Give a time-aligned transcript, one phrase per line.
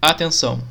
[0.00, 0.62] Atenção!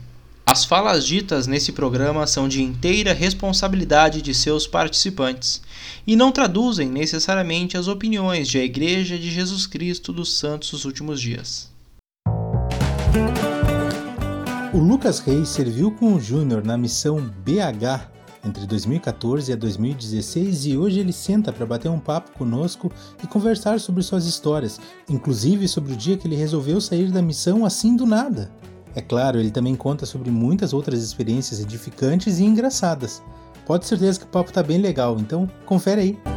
[0.46, 5.62] As falas ditas nesse programa são de inteira responsabilidade de seus participantes
[6.08, 10.86] e não traduzem necessariamente as opiniões de a Igreja de Jesus Cristo dos Santos dos
[10.86, 11.70] Últimos Dias.
[14.74, 18.10] O Lucas Reis serviu com o Júnior na missão BH
[18.46, 22.90] entre 2014 e 2016 e hoje ele senta para bater um papo conosco
[23.22, 27.66] e conversar sobre suas histórias, inclusive sobre o dia que ele resolveu sair da missão
[27.66, 28.50] assim do nada.
[28.98, 33.22] É claro, ele também conta sobre muitas outras experiências edificantes e engraçadas.
[33.64, 36.37] Pode certeza que o papo tá bem legal, então confere aí.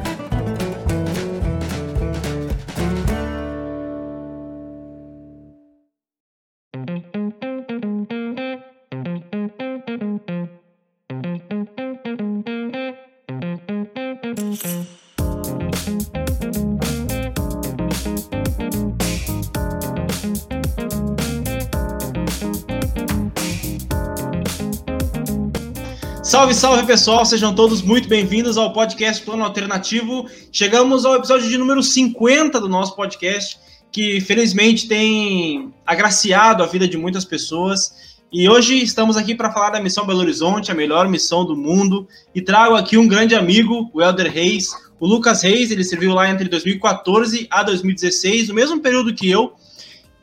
[26.41, 30.27] Salve, salve pessoal, sejam todos muito bem-vindos ao podcast Plano Alternativo.
[30.51, 33.59] Chegamos ao episódio de número 50 do nosso podcast,
[33.93, 38.17] que felizmente tem agraciado a vida de muitas pessoas.
[38.33, 42.09] E hoje estamos aqui para falar da missão Belo Horizonte, a melhor missão do mundo.
[42.35, 45.71] E trago aqui um grande amigo, o Elder Reis, o Lucas Reis.
[45.71, 49.53] Ele serviu lá entre 2014 a 2016, no mesmo período que eu,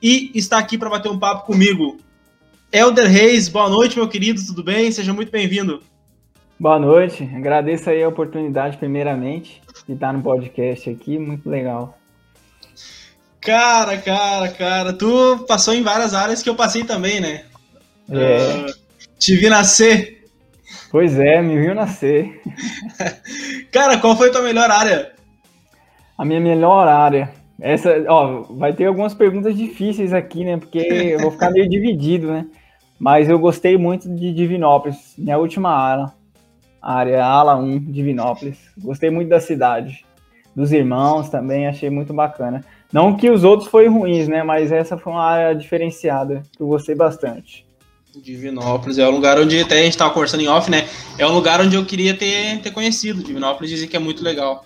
[0.02, 2.00] e está aqui para bater um papo comigo.
[2.72, 4.92] Elder Reis, boa noite, meu querido, tudo bem?
[4.92, 5.80] Seja muito bem-vindo.
[6.60, 11.96] Boa noite, agradeço aí a oportunidade, primeiramente, de estar no podcast aqui, muito legal.
[13.40, 17.44] Cara, cara, cara, tu passou em várias áreas que eu passei também, né?
[18.10, 18.72] É.
[18.72, 18.74] Uh,
[19.20, 20.26] te vi nascer.
[20.90, 22.42] Pois é, me viu nascer.
[23.72, 25.12] cara, qual foi a tua melhor área?
[26.18, 27.30] A minha melhor área.
[27.62, 30.58] Essa, ó, vai ter algumas perguntas difíceis aqui, né?
[30.58, 32.48] Porque eu vou ficar meio dividido, né?
[32.98, 36.17] Mas eu gostei muito de Divinópolis, minha última área
[36.88, 38.58] área ala 1, Divinópolis.
[38.78, 40.06] Gostei muito da cidade.
[40.56, 42.64] Dos irmãos também, achei muito bacana.
[42.92, 44.42] Não que os outros foram ruins, né?
[44.42, 47.68] Mas essa foi uma área diferenciada, que eu gostei bastante.
[48.16, 50.88] Divinópolis é um lugar onde até a gente estava conversando em off, né?
[51.20, 53.22] É um lugar onde eu queria ter, ter conhecido.
[53.22, 54.66] Divinópolis dizem que é muito legal.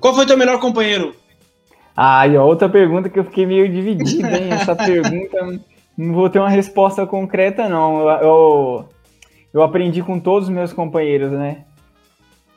[0.00, 1.14] Qual foi o teu melhor companheiro?
[1.94, 4.48] Ah, e outra pergunta que eu fiquei meio dividido, hein?
[4.50, 5.60] Essa pergunta
[5.96, 8.00] não vou ter uma resposta concreta, não.
[8.00, 8.88] Eu, eu
[9.52, 11.64] eu aprendi com todos os meus companheiros, né?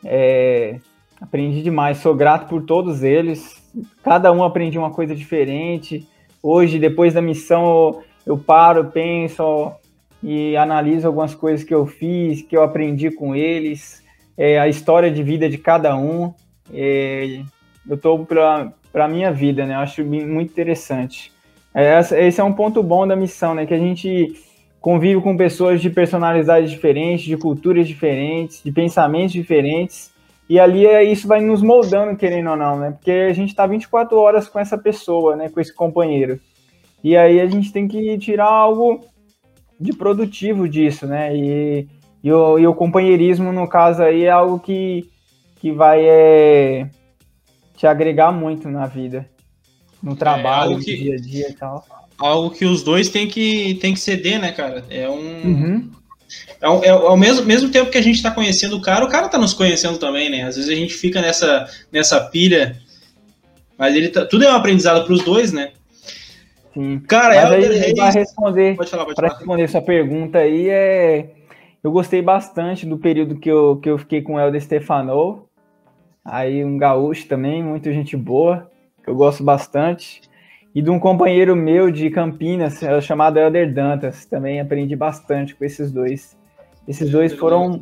[0.04, 0.80] É,
[1.20, 3.62] aprendi demais, sou grato por todos eles.
[4.04, 6.08] Cada um aprendi uma coisa diferente.
[6.42, 9.72] Hoje, depois da missão, eu, paro, penso
[10.22, 14.02] e analiso algumas coisas que eu fiz, que eu aprendi com eles,
[14.38, 16.34] é, a história de vida de cada um.
[16.74, 17.42] É,
[17.88, 19.76] eu estou para a minha vida, né?
[19.76, 21.32] Eu acho muito interessante.
[21.74, 23.66] É, esse é um ponto bom da missão, né?
[23.66, 24.36] Que a gente
[24.84, 30.12] convive com pessoas de personalidades diferentes, de culturas diferentes, de pensamentos diferentes,
[30.50, 32.92] e ali é, isso vai nos moldando, querendo ou não, né?
[32.92, 35.48] Porque a gente está 24 horas com essa pessoa, né?
[35.48, 36.38] Com esse companheiro.
[37.02, 39.00] E aí a gente tem que tirar algo
[39.80, 41.34] de produtivo disso, né?
[41.34, 41.88] E,
[42.22, 45.10] e, o, e o companheirismo, no caso aí, é algo que,
[45.62, 46.90] que vai é,
[47.78, 49.30] te agregar muito na vida,
[50.04, 50.94] no trabalho, é no que...
[50.94, 51.86] dia a dia e tal
[52.18, 54.84] algo que os dois têm que, têm que ceder, né, cara?
[54.90, 55.16] É um.
[55.16, 55.92] Uhum.
[56.62, 59.10] É, é, é, ao mesmo, mesmo tempo que a gente está conhecendo o cara, o
[59.10, 60.44] cara está nos conhecendo também, né?
[60.44, 62.78] Às vezes a gente fica nessa, nessa pilha,
[63.78, 65.72] mas ele tá, tudo é um aprendizado para os dois, né?
[66.74, 67.00] Sim.
[67.08, 67.94] Cara, mas aí, Reis...
[67.94, 69.34] para responder, pode falar, pode falar.
[69.34, 71.30] responder sua pergunta aí, é,
[71.84, 75.46] eu gostei bastante do período que eu, que eu fiquei com o Helder Stefano,
[76.26, 78.72] aí um gaúcho também, muita gente boa,
[79.04, 80.22] que eu gosto bastante
[80.76, 84.26] e de um companheiro meu de Campinas, é chamado Elder Dantas.
[84.26, 86.36] Também aprendi bastante com esses dois.
[86.88, 87.80] Esses dois foram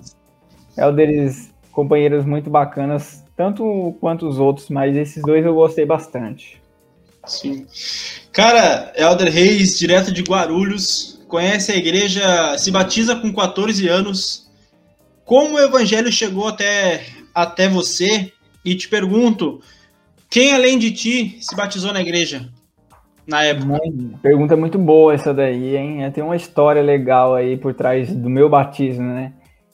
[0.77, 6.61] elders, companheiros muito bacanas, tanto quanto os outros, mas esses dois eu gostei bastante.
[7.25, 7.65] Sim.
[8.33, 14.51] Cara, Elder Reis, direto de Guarulhos, conhece a igreja, se batiza com 14 anos.
[15.23, 18.33] Como o evangelho chegou até, até você?
[18.65, 19.61] E te pergunto,
[20.29, 22.51] quem além de ti se batizou na igreja?
[23.31, 23.79] Na época?
[24.21, 26.11] Pergunta muito boa essa daí, hein?
[26.11, 29.33] Tem uma história legal aí por trás do meu batismo, né?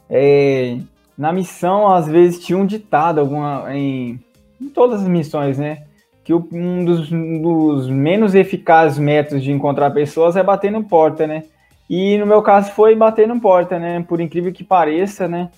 [0.09, 0.77] É,
[1.17, 4.19] na missão, às vezes, tinha um ditado alguma, em,
[4.61, 5.83] em todas as missões, né?
[6.23, 11.43] Que um dos, dos menos eficazes métodos de encontrar pessoas é bater no porta, né?
[11.89, 14.05] E no meu caso foi bater no porta, né?
[14.07, 15.49] Por incrível que pareça, né?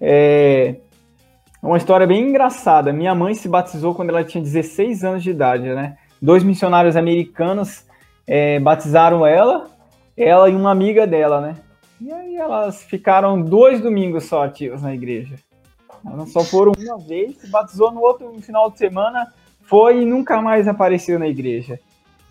[0.00, 0.76] É
[1.62, 2.92] uma história bem engraçada.
[2.92, 5.96] Minha mãe se batizou quando ela tinha 16 anos de idade, né?
[6.20, 7.84] Dois missionários americanos
[8.26, 9.78] é, batizaram ela
[10.18, 11.54] ela e uma amiga dela, né?
[12.00, 15.36] E aí elas ficaram dois domingos só ativas na igreja.
[16.04, 19.32] Elas só foram uma vez, se batizou no outro final de semana,
[19.62, 21.78] foi e nunca mais apareceu na igreja.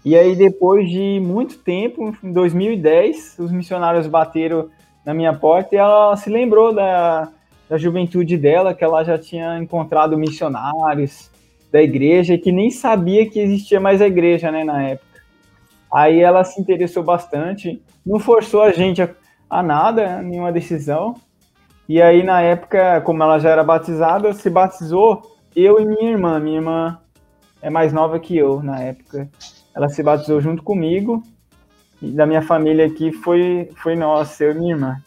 [0.03, 4.69] E aí, depois de muito tempo, em 2010, os missionários bateram
[5.05, 7.29] na minha porta e ela se lembrou da,
[7.69, 11.29] da juventude dela, que ela já tinha encontrado missionários
[11.71, 15.21] da igreja que nem sabia que existia mais a igreja, né, na época.
[15.91, 19.09] Aí ela se interessou bastante, não forçou a gente a,
[19.49, 21.15] a nada, nenhuma decisão.
[21.87, 26.39] E aí, na época, como ela já era batizada, se batizou eu e minha irmã.
[26.39, 26.99] Minha irmã
[27.61, 29.29] é mais nova que eu na época.
[29.73, 31.23] Ela se batizou junto comigo.
[32.01, 35.01] E da minha família aqui foi, foi nossa, eu e minha irmã.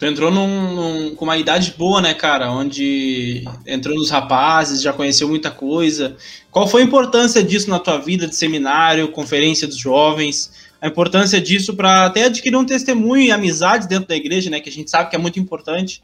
[0.00, 2.50] Tu entrou num, num, com uma idade boa, né, cara?
[2.50, 6.16] Onde entrou nos rapazes, já conheceu muita coisa.
[6.50, 10.70] Qual foi a importância disso na tua vida de seminário, conferência dos jovens?
[10.80, 14.58] A importância disso para até adquirir um testemunho e amizades dentro da igreja, né?
[14.58, 16.02] Que a gente sabe que é muito importante.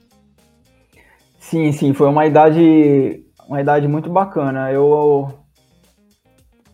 [1.40, 4.70] Sim, sim, foi uma idade, uma idade muito bacana.
[4.70, 5.32] Eu,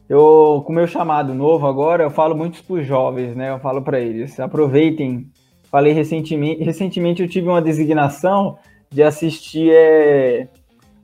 [0.09, 3.51] eu com meu chamado novo agora, eu falo muito para os jovens, né?
[3.51, 5.31] Eu falo para eles, aproveitem
[5.73, 8.59] falei recentemente, recentemente eu tive uma designação
[8.91, 10.47] de assistir é,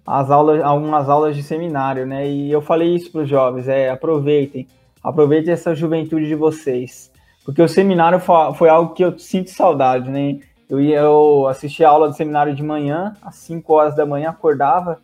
[0.07, 2.29] as aulas, algumas aulas de seminário, né?
[2.29, 4.69] E eu falei isso para os jovens, é, aproveitem,
[5.03, 7.11] aproveitem essa juventude de vocês,
[7.47, 10.39] porque o seminário foi, algo que eu sinto saudade, né?
[10.69, 14.29] Eu ia eu assistir a aula do seminário de manhã, às 5 horas da manhã,
[14.29, 14.99] acordava,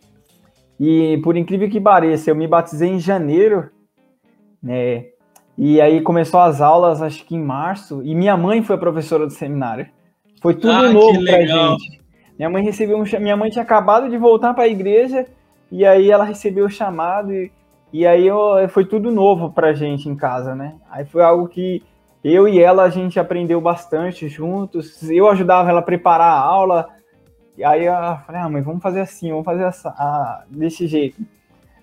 [0.79, 3.71] e por incrível que pareça, eu me batizei em janeiro,
[4.63, 5.07] né?
[5.57, 9.27] E aí começou as aulas, acho que em março, e minha mãe foi a professora
[9.27, 9.87] do seminário.
[10.43, 12.03] Foi tudo ah, novo pra gente.
[12.37, 15.27] Minha mãe recebeu um, minha mãe tinha acabado de voltar para a igreja
[15.71, 17.53] e aí ela recebeu o chamado e,
[17.93, 20.75] e aí eu, foi tudo novo pra gente em casa, né?
[20.91, 21.83] Aí foi algo que
[22.25, 25.09] eu e ela a gente aprendeu bastante juntos.
[25.09, 26.89] Eu ajudava ela a preparar a aula.
[27.57, 27.95] E aí eu
[28.27, 31.23] falei: "Ah, mãe, vamos fazer assim, vamos fazer essa, ah, desse jeito".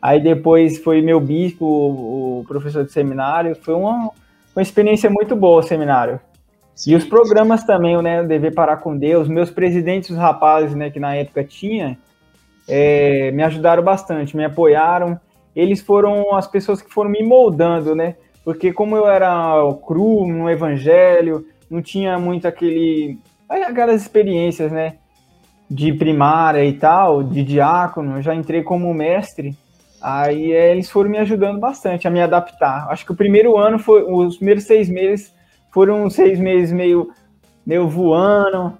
[0.01, 3.55] Aí depois foi meu bispo, o professor de seminário.
[3.55, 4.09] Foi uma,
[4.55, 6.19] uma experiência muito boa o seminário.
[6.73, 6.91] Sim.
[6.91, 8.23] E os programas também, né?
[8.23, 9.27] Dever Parar com Deus.
[9.27, 11.97] Meus presidentes, os rapazes, né, que na época tinha,
[12.67, 15.19] é, me ajudaram bastante, me apoiaram.
[15.55, 18.15] Eles foram as pessoas que foram me moldando, né?
[18.43, 19.55] Porque como eu era
[19.85, 24.95] cru no evangelho, não tinha muito aquele aquelas experiências, né?
[25.69, 29.55] De primária e tal, de diácono, eu já entrei como mestre.
[30.01, 32.87] Aí é, eles foram me ajudando bastante a me adaptar.
[32.89, 35.33] Acho que o primeiro ano foi, os primeiros seis meses
[35.71, 37.11] foram seis meses meio,
[37.65, 38.75] meio voando,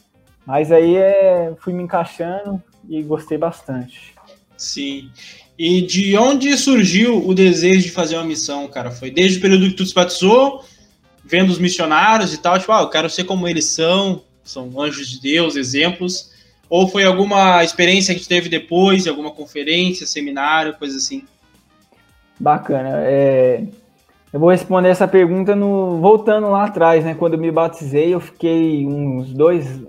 [0.45, 4.15] mas aí é, fui me encaixando e gostei bastante.
[4.57, 5.11] Sim.
[5.57, 8.89] E de onde surgiu o desejo de fazer uma missão, cara?
[8.89, 10.63] Foi desde o período que tu se batizou,
[11.23, 15.07] vendo os missionários e tal, tipo, ah, eu quero ser como eles são, são anjos
[15.07, 16.30] de Deus, exemplos.
[16.71, 21.25] Ou foi alguma experiência que teve depois, alguma conferência, seminário, coisa assim?
[22.39, 22.91] Bacana.
[23.01, 23.65] É...
[24.31, 25.99] Eu vou responder essa pergunta no...
[25.99, 27.13] voltando lá atrás, né?
[27.13, 29.81] Quando eu me batizei, eu fiquei uns dois,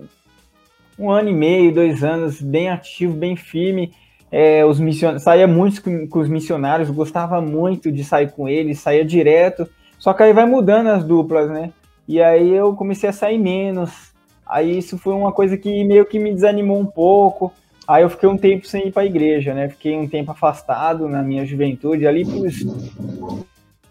[0.99, 3.93] um ano e meio, dois anos, bem ativo, bem firme.
[4.28, 5.20] É, os mission...
[5.20, 9.69] Saía muito com, com os missionários, gostava muito de sair com eles, saía direto.
[10.00, 11.73] Só que aí vai mudando as duplas, né?
[12.08, 14.12] E aí eu comecei a sair menos,
[14.52, 17.50] Aí isso foi uma coisa que meio que me desanimou um pouco.
[17.88, 19.71] Aí eu fiquei um tempo sem ir para a igreja, né?
[19.71, 22.23] Fiquei um tempo afastado na minha juventude, ali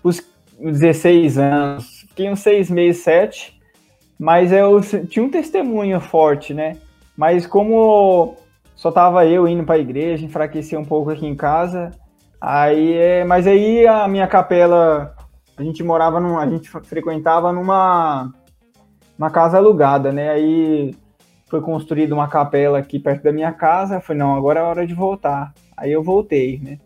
[0.03, 0.21] os
[0.59, 2.05] 16 anos.
[2.09, 3.59] Fiquei uns seis meses, sete.
[4.19, 6.77] Mas eu tinha um testemunho forte, né?
[7.17, 8.37] Mas como
[8.75, 11.89] só tava eu indo para a igreja, enfraqueci um pouco aqui em casa.
[12.39, 15.15] Aí, é, mas aí a minha capela,
[15.57, 18.31] a gente morava num, a gente frequentava numa
[19.21, 20.31] uma casa alugada, né?
[20.31, 20.95] Aí
[21.47, 24.01] foi construída uma capela aqui perto da minha casa.
[24.01, 25.53] Foi não, agora é hora de voltar.
[25.77, 26.79] Aí eu voltei, né?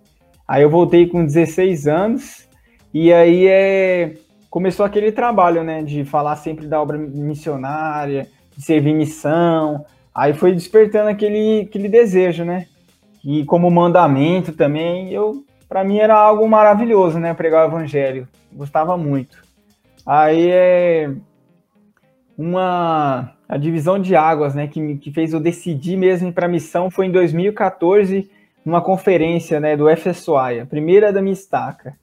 [0.46, 2.50] Aí eu voltei com 16 anos
[2.94, 4.16] e aí é
[4.50, 9.86] começou aquele trabalho, né, de falar sempre da obra missionária, de servir missão.
[10.14, 12.68] Aí foi despertando aquele aquele desejo, né?
[13.24, 18.28] E como mandamento também, eu para mim era algo maravilhoso, né, pregar o evangelho.
[18.52, 19.42] Gostava muito.
[20.06, 21.10] Aí é
[22.38, 26.90] uma a divisão de águas, né, que, que fez eu decidir mesmo para a missão
[26.90, 28.30] foi em 2014,
[28.66, 31.96] numa conferência, né, do FSOI, a primeira da minha estaca.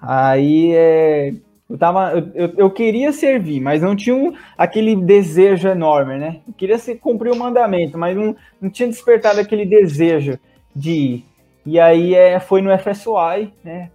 [0.00, 1.34] Aí é,
[1.68, 6.40] eu tava, eu, eu, queria servir, mas não tinha um, aquele desejo enorme, né?
[6.46, 10.38] Eu queria ser, cumprir o mandamento, mas não, não tinha despertado aquele desejo
[10.74, 11.24] de ir.
[11.66, 13.90] E aí é, foi no FSOI, né?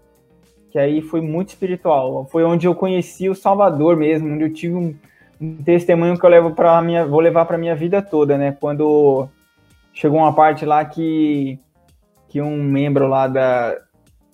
[0.73, 2.27] que aí foi muito espiritual.
[2.31, 4.95] Foi onde eu conheci o Salvador mesmo, onde eu tive um,
[5.39, 8.55] um testemunho que eu levo para minha, vou levar para minha vida toda, né?
[8.59, 9.27] Quando
[9.93, 11.59] chegou uma parte lá que
[12.29, 13.77] que um membro lá da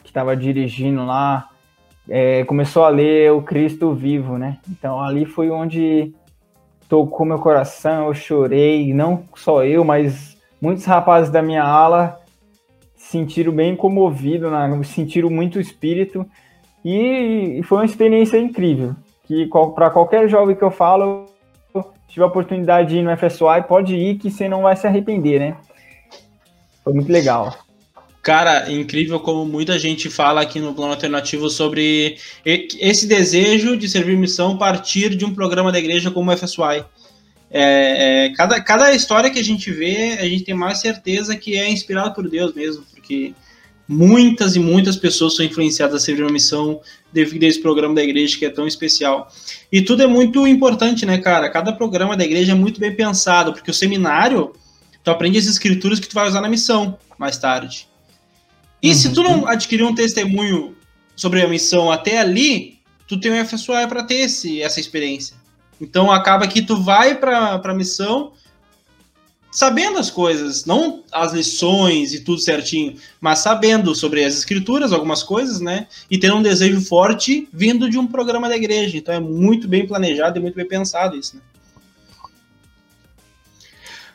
[0.04, 1.50] que estava dirigindo lá
[2.08, 4.58] é, começou a ler o Cristo vivo, né?
[4.70, 6.14] Então ali foi onde
[6.88, 12.20] tocou meu coração, eu chorei, não só eu, mas muitos rapazes da minha ala
[12.96, 14.82] sentiram bem comovido, né?
[14.84, 16.26] sentiram muito espírito
[16.84, 18.96] e, e foi uma experiência incrível.
[19.30, 21.28] Que para qualquer jovem que eu falo,
[22.08, 25.40] tive a oportunidade de ir no FSY, pode ir que você não vai se arrepender,
[25.40, 25.56] né?
[26.84, 27.56] Foi muito legal.
[28.24, 34.18] Cara, incrível como muita gente fala aqui no plano alternativo sobre esse desejo de servir
[34.18, 36.84] missão partir de um programa da igreja como o FSY.
[37.52, 41.56] É, é, cada, cada história que a gente vê, a gente tem mais certeza que
[41.56, 43.36] é inspirado por Deus mesmo, porque
[43.92, 46.80] muitas e muitas pessoas são influenciadas a servir uma missão
[47.12, 49.28] devido a esse programa da igreja que é tão especial.
[49.72, 51.50] E tudo é muito importante, né, cara?
[51.50, 54.54] Cada programa da igreja é muito bem pensado, porque o seminário,
[55.04, 57.90] tu aprende as escrituras que tu vai usar na missão mais tarde.
[58.80, 58.94] E uhum.
[58.94, 60.76] se tu não adquirir um testemunho
[61.16, 62.78] sobre a missão até ali,
[63.08, 65.36] tu tem o FSOI para ter esse, essa experiência.
[65.82, 68.34] Então acaba que tu vai para a missão
[69.52, 75.24] sabendo as coisas, não as lições e tudo certinho, mas sabendo sobre as escrituras, algumas
[75.24, 75.88] coisas, né?
[76.10, 78.98] E tendo um desejo forte vindo de um programa da igreja.
[78.98, 81.42] Então é muito bem planejado e muito bem pensado isso, né?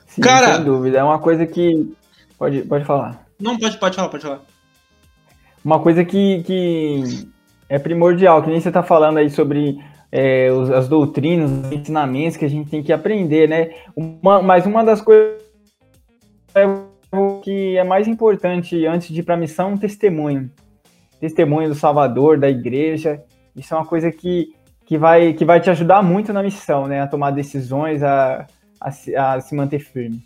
[0.07, 1.93] Sim, Cara, sem dúvida, é uma coisa que
[2.39, 3.27] pode pode falar.
[3.41, 4.43] Não pode pode falar, pode falar.
[5.65, 7.27] Uma coisa que, que
[7.69, 9.83] é primordial, que nem você está falando aí sobre
[10.17, 13.71] é, os, as doutrinas, os ensinamentos que a gente tem que aprender, né?
[13.97, 15.43] Uma, mas uma das coisas
[17.43, 20.49] que é mais importante antes de ir para a missão é um testemunho.
[21.19, 23.25] Testemunho do Salvador, da igreja.
[23.57, 24.55] Isso é uma coisa que,
[24.87, 27.01] que, vai, que vai te ajudar muito na missão, né?
[27.01, 28.47] A tomar decisões, a,
[28.81, 30.23] a, a se manter firme.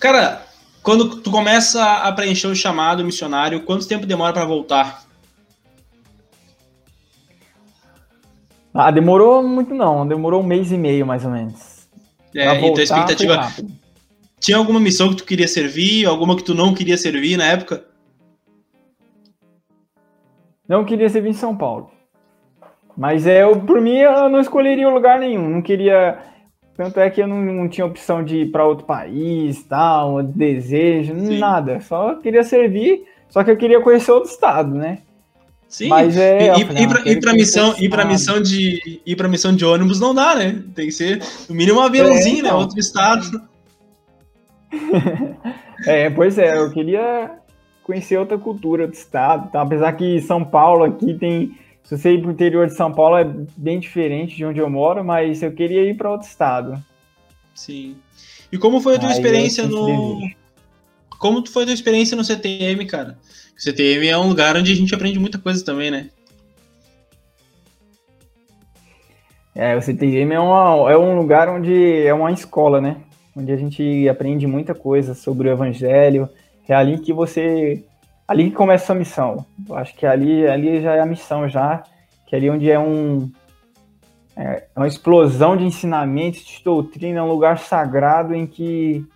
[0.00, 0.42] Cara,
[0.82, 5.05] quando tu começa a preencher o chamado missionário, quanto tempo demora para voltar?
[8.76, 11.88] Ah, demorou muito não, demorou um mês e meio mais ou menos.
[12.34, 13.48] É, voltar, então a expectativa.
[14.38, 17.84] Tinha alguma missão que tu queria servir, alguma que tu não queria servir na época?
[20.68, 21.90] Não queria servir em São Paulo.
[22.96, 25.48] Mas é, eu, por mim, eu não escolheria lugar nenhum.
[25.48, 26.18] Não queria.
[26.74, 31.14] Tanto é que eu não, não tinha opção de ir para outro país, tal, desejo,
[31.18, 31.38] Sim.
[31.38, 31.80] nada.
[31.80, 34.98] Só queria servir, só que eu queria conhecer outro estado, né?
[35.68, 39.54] Sim, Mas é, e, e, pra, para missão, ir para missão de ir para missão
[39.54, 40.62] de ônibus não dá, né?
[40.74, 42.48] Tem que ser no mínimo um aviãozinho, é, né?
[42.48, 42.58] então.
[42.58, 42.64] né?
[42.64, 43.42] Outro estado.
[45.86, 47.32] é, pois é, eu queria
[47.82, 49.62] conhecer outra cultura do estado, tá?
[49.62, 53.28] Apesar que São Paulo aqui tem, se você ir pro interior de São Paulo é
[53.56, 56.82] bem diferente de onde eu moro, mas eu queria ir para outro estado.
[57.54, 57.96] Sim.
[58.52, 60.20] E como foi a tua Aí experiência no
[61.18, 63.18] Como foi a tua experiência no CTM, cara?
[63.56, 66.10] CTM é um lugar onde a gente aprende muita coisa também, né?
[69.54, 72.98] É, o CTM é, uma, é um lugar onde é uma escola, né?
[73.34, 76.28] Onde a gente aprende muita coisa sobre o evangelho.
[76.68, 77.82] É ali que você.
[78.28, 79.46] Ali que começa a missão.
[79.66, 81.82] Eu acho que ali, ali já é a missão, já.
[82.26, 83.30] Que é ali onde é um.
[84.36, 89.06] É uma explosão de ensinamentos, de doutrina, é um lugar sagrado em que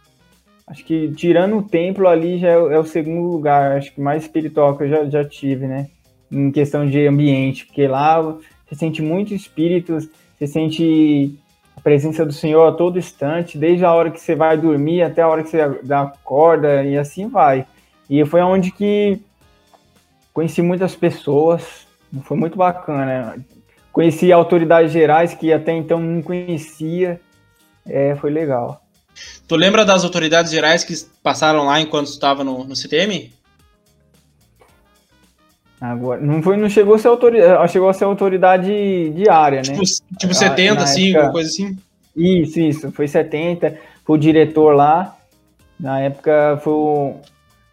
[0.70, 4.22] Acho que tirando o templo ali já é, é, o segundo lugar, acho que mais
[4.22, 5.88] espiritual que eu já, já tive, né?
[6.30, 9.98] Em questão de ambiente, porque lá você sente muito espírito,
[10.38, 11.36] você sente
[11.76, 15.22] a presença do Senhor a todo instante, desde a hora que você vai dormir até
[15.22, 15.60] a hora que você
[15.92, 17.66] acorda e assim vai.
[18.08, 19.20] E foi onde que
[20.32, 21.84] conheci muitas pessoas,
[22.22, 23.44] foi muito bacana.
[23.90, 27.20] Conheci autoridades gerais que até então não conhecia,
[27.84, 28.80] é, foi legal.
[29.46, 33.32] Tu lembra das autoridades gerais que passaram lá enquanto estava no, no CTM?
[35.80, 39.84] Agora, não, foi, não chegou a ser autoridade, chegou a ser autoridade diária, tipo, né?
[40.18, 41.78] Tipo 70, assim, época, coisa assim?
[42.14, 45.16] Isso, isso, foi 70, foi o diretor lá,
[45.78, 47.14] na época foi o,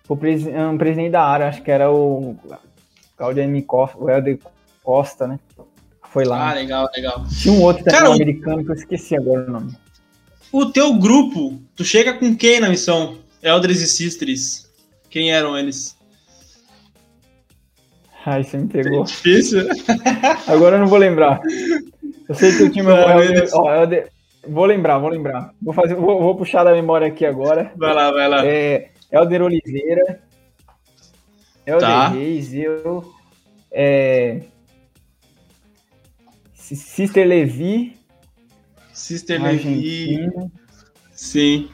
[0.06, 2.38] foi o um presidente da área, acho que era o
[3.18, 4.40] Claudio Costa, o Helder
[4.82, 5.38] Costa, né?
[6.10, 6.52] Foi lá.
[6.52, 7.26] Ah, legal, legal.
[7.42, 9.76] Tinha um outro também, Cara, americano, que eu esqueci agora o nome.
[10.58, 13.20] O teu grupo, tu chega com quem na missão?
[13.44, 14.68] Eldres e Sisters.
[15.08, 15.96] Quem eram eles?
[18.26, 19.02] Ai, você me pegou.
[19.02, 19.68] É difícil.
[20.48, 21.40] Agora eu não vou lembrar.
[22.28, 24.12] Eu sei que o time é Elder, ó, Elder,
[24.48, 25.54] Vou lembrar, vou lembrar.
[25.62, 27.72] Vou, fazer, vou, vou, puxar da memória aqui agora.
[27.76, 28.44] Vai lá, vai lá.
[28.44, 30.24] É, Elder Oliveira.
[31.68, 32.08] Elder tá.
[32.08, 33.14] Reis, eu.
[33.72, 34.42] É...
[36.56, 37.97] Sister Levi.
[38.98, 40.28] Sister Levi.
[41.14, 41.70] Sim.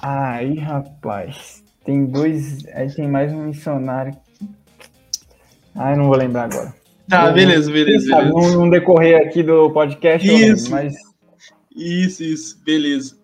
[0.00, 1.64] Aí, rapaz.
[1.84, 2.64] Tem dois.
[2.72, 4.16] Aí tem mais um missionário.
[5.74, 6.72] Ah, não vou lembrar agora.
[7.08, 8.16] Tá, beleza, beleza.
[8.16, 8.56] beleza.
[8.56, 10.70] Não, decorrer aqui do podcast, isso.
[10.70, 10.94] mas.
[11.74, 13.16] Isso, isso, beleza.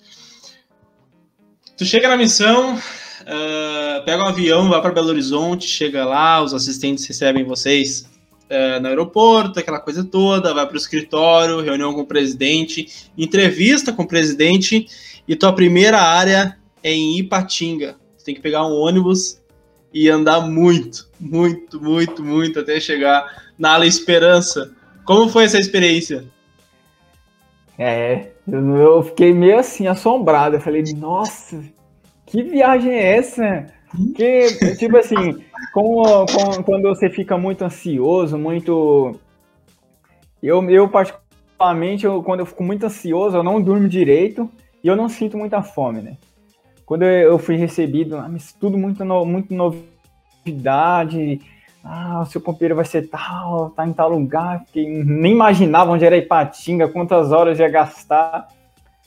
[1.79, 6.53] Tu chega na missão, uh, pega um avião, vai para Belo Horizonte, chega lá, os
[6.53, 8.10] assistentes recebem vocês
[8.51, 13.93] uh, no aeroporto, aquela coisa toda, vai para o escritório, reunião com o presidente, entrevista
[13.93, 14.87] com o presidente,
[15.27, 17.97] e tua primeira área é em Ipatinga.
[18.17, 19.41] Você tem que pegar um ônibus
[19.93, 23.25] e andar muito, muito, muito, muito até chegar
[23.59, 24.73] na ala Esperança.
[25.05, 26.25] Como foi essa experiência?
[27.79, 30.57] É, eu, fiquei meio assim, assombrado.
[30.57, 31.63] Eu falei, nossa,
[32.27, 33.67] que viagem é essa?
[34.15, 35.43] Que, tipo assim,
[35.73, 39.19] como, como, quando você fica muito ansioso, muito.
[40.43, 44.49] Eu, eu particularmente, eu, quando eu fico muito ansioso, eu não durmo direito
[44.83, 46.17] e eu não sinto muita fome, né?
[46.87, 51.41] Quando eu fui recebido, ah, tudo muito, no, muito novidade,
[51.85, 56.05] ah, o seu pompeiro vai ser tal, tá em tal lugar, que nem imaginava onde
[56.05, 58.49] era Ipatinga, quantas horas ia gastar.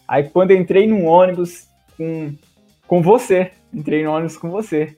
[0.08, 2.34] Aí quando entrei no ônibus com,
[2.88, 4.98] com você, entrei no ônibus com você.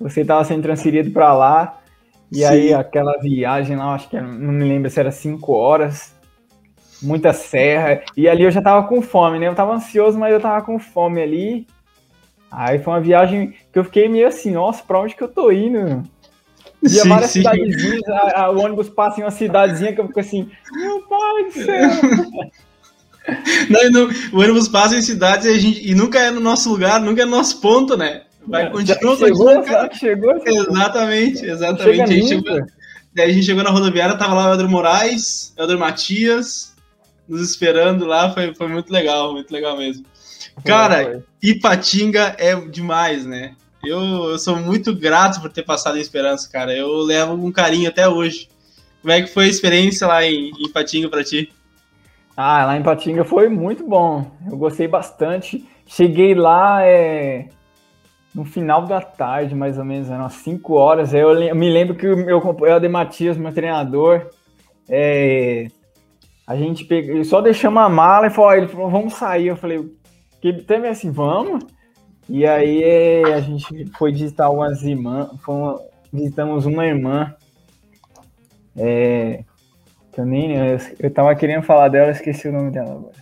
[0.00, 1.80] Você estava sendo transferido para lá,
[2.30, 2.44] e Sim.
[2.44, 6.14] aí aquela viagem lá, acho que não me lembro se era cinco horas,
[7.02, 9.48] muita serra, e ali eu já tava com fome, né?
[9.48, 11.66] Eu tava ansioso, mas eu tava com fome ali.
[12.50, 15.50] Aí foi uma viagem que eu fiquei meio assim, nossa, pra onde que eu tô
[15.50, 16.02] indo?
[16.82, 17.40] Via sim, várias sim.
[17.40, 21.44] cidadezinhas, a, a, o ônibus passa em uma cidadezinha que eu fico assim, meu pai
[21.44, 21.90] do céu.
[23.68, 26.70] Não, não, o ônibus passa em cidades e, a gente, e nunca é no nosso
[26.70, 28.22] lugar, nunca é no nosso ponto, né?
[28.46, 29.16] Vai continuar.
[29.16, 29.92] Chegou, cara.
[29.92, 32.02] chegou, exatamente, exatamente.
[32.02, 32.60] A gente, chegou,
[33.12, 36.72] daí a gente chegou na rodoviária, tava lá o Elder Moraes, Elder Matias,
[37.28, 40.04] nos esperando lá, foi, foi muito legal, muito legal mesmo.
[40.64, 41.24] Cara.
[41.42, 43.54] Ipatinga é demais, né?
[43.84, 46.74] Eu, eu sou muito grato por ter passado em Esperança, cara.
[46.74, 48.48] Eu levo com carinho até hoje.
[49.00, 51.52] Como é que foi a experiência lá em, em Patinga para ti?
[52.36, 54.30] Ah, lá em Patinga foi muito bom.
[54.50, 55.66] Eu gostei bastante.
[55.86, 57.48] Cheguei lá é,
[58.34, 61.14] no final da tarde, mais ou menos, eram umas 5 horas.
[61.14, 64.28] Eu, eu, me lembro que o meu companheiro Matias, meu treinador,
[64.86, 65.68] é,
[66.46, 69.46] a gente pegou, só deixamos a mala e falou, ele falou, vamos sair.
[69.46, 69.90] Eu falei,
[70.42, 71.64] que também assim, vamos.
[72.28, 75.30] E aí é, a gente foi visitar umas irmãs,
[76.12, 77.34] visitamos uma irmã.
[78.76, 79.42] É,
[80.16, 80.56] que eu nem.
[80.56, 83.12] Eu, eu tava querendo falar dela, esqueci o nome dela agora.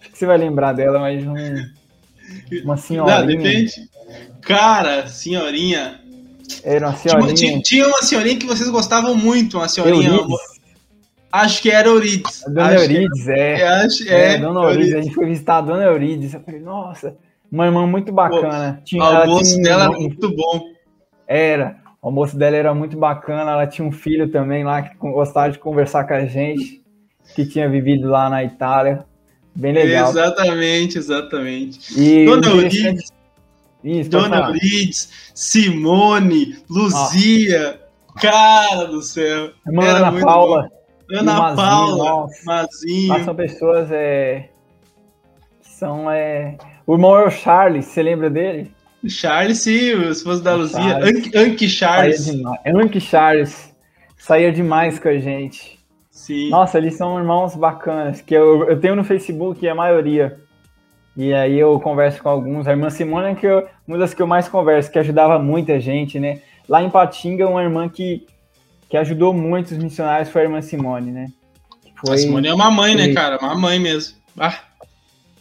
[0.00, 1.34] Acho que você vai lembrar dela, mas um,
[2.64, 3.20] uma senhorinha.
[3.20, 3.88] Não, depende.
[4.42, 6.00] Cara, senhorinha.
[6.64, 7.34] Era uma senhorinha.
[7.34, 10.08] Tinha, tinha, uma senhorinha que vocês gostavam muito, uma senhorinha.
[10.08, 10.58] Eurides.
[11.30, 12.44] Acho que era Eurides.
[12.44, 13.68] A Dona Eurides, é.
[13.68, 14.94] Acho, é, é, Dona Eurides.
[14.94, 16.34] A gente foi visitar a Dona Eurides.
[16.34, 17.16] Eu falei, nossa,
[17.52, 18.82] uma irmã muito bacana.
[18.84, 20.72] Tinha, o almoço tinha dela era muito bom.
[21.28, 21.76] Era.
[22.00, 23.52] O almoço dela era muito bacana.
[23.52, 26.82] Ela tinha um filho também lá que gostava de conversar com a gente,
[27.34, 29.04] que tinha vivido lá na Itália.
[29.54, 30.10] Bem legal.
[30.10, 32.00] Exatamente, exatamente.
[32.00, 32.68] E Dona
[33.82, 37.80] Isso, Dona Eurides, Simone, Luzia.
[38.20, 39.50] Cara do céu.
[39.66, 40.62] Irmã Ana Paula.
[40.62, 40.78] Bom.
[41.10, 43.24] Ana Mazinho, Paula, Mazinho.
[43.24, 44.50] São pessoas é,
[45.62, 48.70] que são é, o irmão é o Charles, você lembra dele?
[49.06, 50.98] Charles, sim, o esposo da Luzia.
[51.36, 52.30] Anki Charles.
[52.66, 53.74] Anki Charles.
[54.16, 55.78] Saía demais com a gente.
[56.10, 56.50] Sim.
[56.50, 60.38] Nossa, eles são irmãos bacanas, que eu, eu tenho no Facebook a maioria.
[61.16, 62.66] E aí eu converso com alguns.
[62.66, 65.80] A irmã Simone é que eu, uma das que eu mais converso, que ajudava muita
[65.80, 66.42] gente, né?
[66.68, 68.26] Lá em Patinga, uma irmã que,
[68.88, 71.26] que ajudou muito os missionários foi a irmã Simone, né?
[71.96, 72.14] Foi...
[72.14, 73.38] A Simone é uma mãe, né, cara?
[73.38, 74.16] Uma mãe mesmo.
[74.38, 74.67] Ah.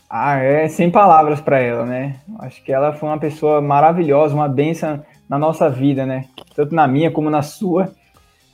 [0.10, 2.16] Ah, é sem palavras para ela, né?
[2.40, 6.26] Acho que ela foi uma pessoa maravilhosa, uma benção na nossa vida, né?
[6.56, 7.92] Tanto na minha como na sua.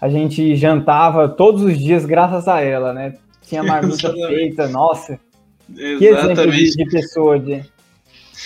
[0.02, 3.14] A gente jantava todos os dias graças a ela, né?
[3.44, 5.20] Tinha marmita feita, nossa.
[5.70, 6.00] Exatamente.
[6.00, 7.64] Que exemplo de, pessoa, de...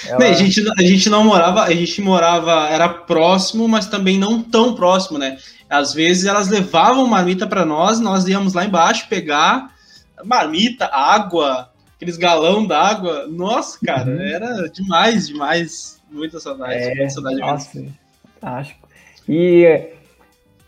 [0.08, 0.26] Ela...
[0.26, 4.76] A, gente, a gente não morava, a gente morava, era próximo, mas também não tão
[4.76, 5.38] próximo, né?
[5.70, 9.76] Às vezes elas levavam marmita para nós, nós íamos lá embaixo pegar
[10.24, 13.28] marmita, água, aqueles galão d'água.
[13.28, 14.22] Nossa, cara, uhum.
[14.22, 16.02] era demais, demais.
[16.10, 17.94] Muita saudade, é, muita saudade nossa, mesmo.
[18.40, 18.88] Fantástico.
[19.28, 19.90] E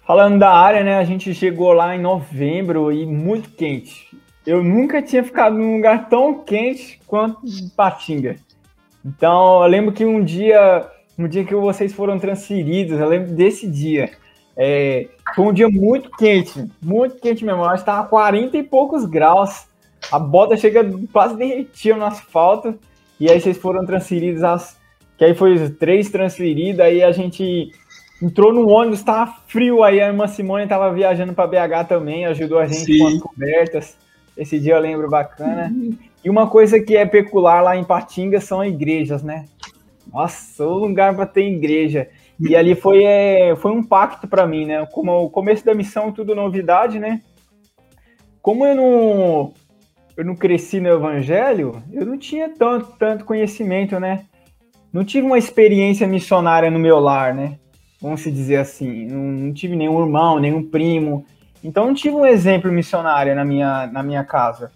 [0.05, 4.09] falando da área, né, a gente chegou lá em novembro e muito quente.
[4.45, 7.39] Eu nunca tinha ficado num lugar tão quente quanto
[7.75, 8.35] Patinga.
[9.05, 10.85] Então, eu lembro que um dia,
[11.17, 14.11] no dia que vocês foram transferidos, eu lembro desse dia.
[14.57, 17.63] É, foi um dia muito quente, muito quente mesmo.
[17.63, 19.68] Acho que estava 40 e poucos graus.
[20.11, 22.77] A bota chega quase derretia no asfalto.
[23.19, 24.77] E aí vocês foram transferidos as.
[25.17, 27.71] Que aí foi três transferidos, aí a gente
[28.21, 32.59] entrou no ônibus, tava frio, aí a irmã Simone tava viajando para BH também, ajudou
[32.59, 32.99] a gente Sim.
[32.99, 33.97] com as cobertas.
[34.37, 35.73] Esse dia eu lembro bacana.
[36.23, 39.45] E uma coisa que é peculiar lá em Patinga são igrejas, né?
[40.11, 42.09] Nossa, o lugar para ter igreja.
[42.39, 44.85] E ali foi, é, foi um pacto para mim, né?
[44.93, 47.21] Como o começo da missão, tudo novidade, né?
[48.41, 49.53] Como eu não,
[50.19, 54.25] eu não cresci no evangelho, eu não tinha tanto, tanto conhecimento, né?
[54.91, 57.57] Não tive uma experiência missionária no meu lar, né?
[58.01, 59.05] Vamos se dizer assim.
[59.05, 61.25] Não, não tive nenhum irmão, nenhum primo.
[61.63, 64.73] Então não tive um exemplo missionário na minha, na minha casa.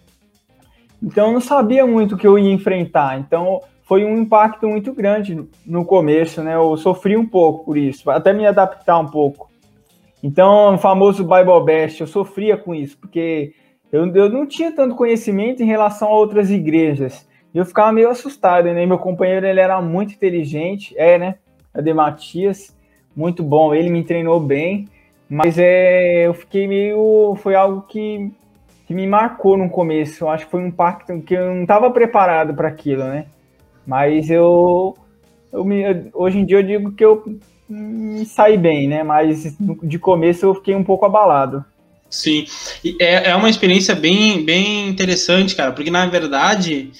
[1.02, 3.18] Então eu não sabia muito o que eu ia enfrentar.
[3.18, 6.54] Então foi um impacto muito grande no começo, né?
[6.54, 9.50] Eu sofri um pouco por isso, até me adaptar um pouco.
[10.22, 13.52] Então, o famoso Bible Best, eu sofria com isso, porque
[13.94, 17.28] eu, eu não tinha tanto conhecimento em relação a outras igrejas.
[17.54, 18.84] Eu ficava meio assustado, né?
[18.84, 21.36] Meu companheiro, ele era muito inteligente, é, né?
[21.72, 22.76] Adematias,
[23.14, 24.88] muito bom, ele me treinou bem,
[25.28, 27.36] mas é, eu fiquei meio...
[27.36, 28.32] Foi algo que,
[28.88, 30.24] que me marcou no começo.
[30.24, 33.26] Eu acho que foi um impacto que eu não estava preparado para aquilo, né?
[33.86, 34.96] Mas eu,
[35.52, 37.22] eu me, hoje em dia eu digo que eu
[37.68, 39.04] me saí bem, né?
[39.04, 41.64] Mas de começo eu fiquei um pouco abalado.
[42.14, 42.46] Sim,
[43.00, 46.92] é, é uma experiência bem, bem interessante, cara, porque na verdade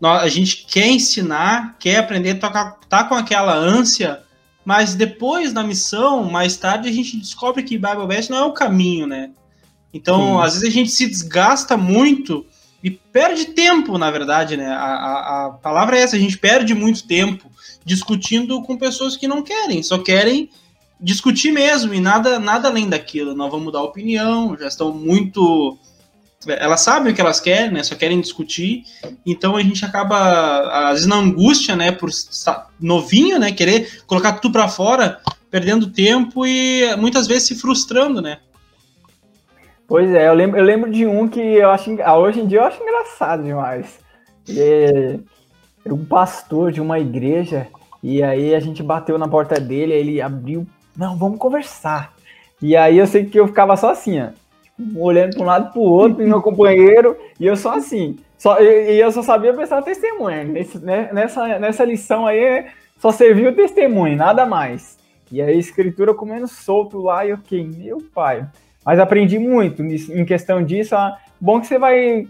[0.00, 4.22] nós, a gente quer ensinar, quer aprender a tocar, tá com aquela ânsia,
[4.64, 8.52] mas depois na missão, mais tarde, a gente descobre que Bible Best não é o
[8.52, 9.30] caminho, né?
[9.92, 10.42] Então, Sim.
[10.42, 12.46] às vezes a gente se desgasta muito
[12.82, 14.68] e perde tempo, na verdade, né?
[14.68, 17.50] A, a, a, palavra é essa, a gente perde muito tempo
[17.84, 20.48] discutindo com pessoas que não querem, só querem
[21.02, 23.34] discutir mesmo e nada, nada além daquilo.
[23.34, 25.76] Não vão mudar opinião, já estão muito.
[26.46, 27.82] Elas sabem o que elas querem, né?
[27.82, 28.84] Só querem discutir.
[29.26, 31.90] Então a gente acaba, às vezes, na angústia, né?
[31.90, 33.52] Por estar novinho, né?
[33.52, 38.38] Querer colocar tudo para fora, perdendo tempo e muitas vezes se frustrando, né?
[39.86, 41.96] Pois é, eu lembro, eu lembro de um que eu acho.
[42.02, 44.00] Ah, hoje em dia eu acho engraçado demais.
[44.48, 45.18] É
[45.84, 47.66] um pastor de uma igreja,
[48.02, 50.66] e aí a gente bateu na porta dele, ele abriu.
[50.96, 52.14] Não, vamos conversar.
[52.60, 54.28] E aí eu sei que eu ficava só assim, ó,
[54.96, 58.18] olhando para um lado para o outro, e meu companheiro, e eu só assim.
[58.38, 60.44] Só, e, eu só sabia prestar testemunha.
[60.44, 62.66] Nesse, né, nessa, nessa lição aí,
[62.98, 64.98] só serviu o testemunho, nada mais.
[65.30, 68.46] E aí escritura comendo solto lá, e eu fiquei, meu pai.
[68.84, 70.94] Mas aprendi muito em questão disso.
[70.94, 72.26] Ah, bom que você vai,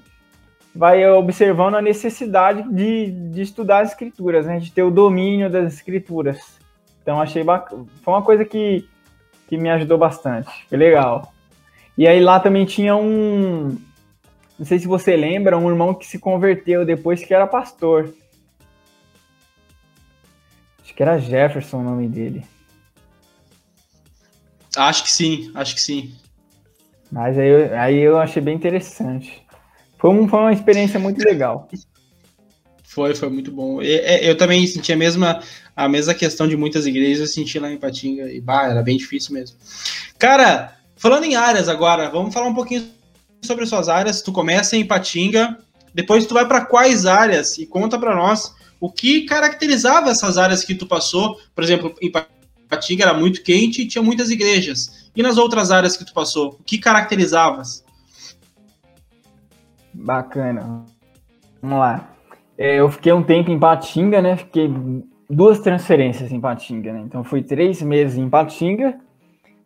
[0.75, 4.59] vai observando a necessidade de, de estudar as escrituras, né?
[4.59, 6.62] de ter o domínio das escrituras.
[7.03, 7.85] Então achei bacana.
[8.03, 8.88] Foi uma coisa que,
[9.49, 10.49] que me ajudou bastante.
[10.69, 11.33] Foi legal.
[11.99, 13.77] E aí lá também tinha um.
[14.59, 18.15] Não sei se você lembra, um irmão que se converteu depois que era pastor.
[20.83, 22.45] Acho que era Jefferson o nome dele.
[24.77, 26.15] Acho que sim, acho que sim.
[27.11, 29.45] Mas aí eu, aí eu achei bem interessante.
[29.99, 31.69] Foi, um, foi uma experiência muito legal.
[32.94, 33.81] Foi, foi muito bom.
[33.81, 35.40] Eu, eu também senti a mesma,
[35.74, 38.98] a mesma questão de muitas igrejas, eu senti lá em Patinga, e bah, era bem
[38.98, 39.57] difícil mesmo.
[40.18, 42.87] Cara, falando em áreas agora, vamos falar um pouquinho
[43.40, 44.20] sobre suas áreas.
[44.20, 45.59] Tu começa em Patinga,
[45.94, 50.62] depois tu vai para quais áreas e conta para nós o que caracterizava essas áreas
[50.62, 51.40] que tu passou.
[51.55, 52.12] Por exemplo, em
[52.68, 55.11] Patinga era muito quente e tinha muitas igrejas.
[55.16, 57.83] E nas outras áreas que tu passou, o que caracterizavas?
[59.94, 60.85] Bacana.
[61.62, 62.12] Vamos lá.
[62.57, 64.37] É, eu fiquei um tempo em Patinga, né?
[64.37, 64.71] Fiquei
[65.29, 67.03] duas transferências em Patinga, né?
[67.07, 68.99] Então fui três meses em Patinga.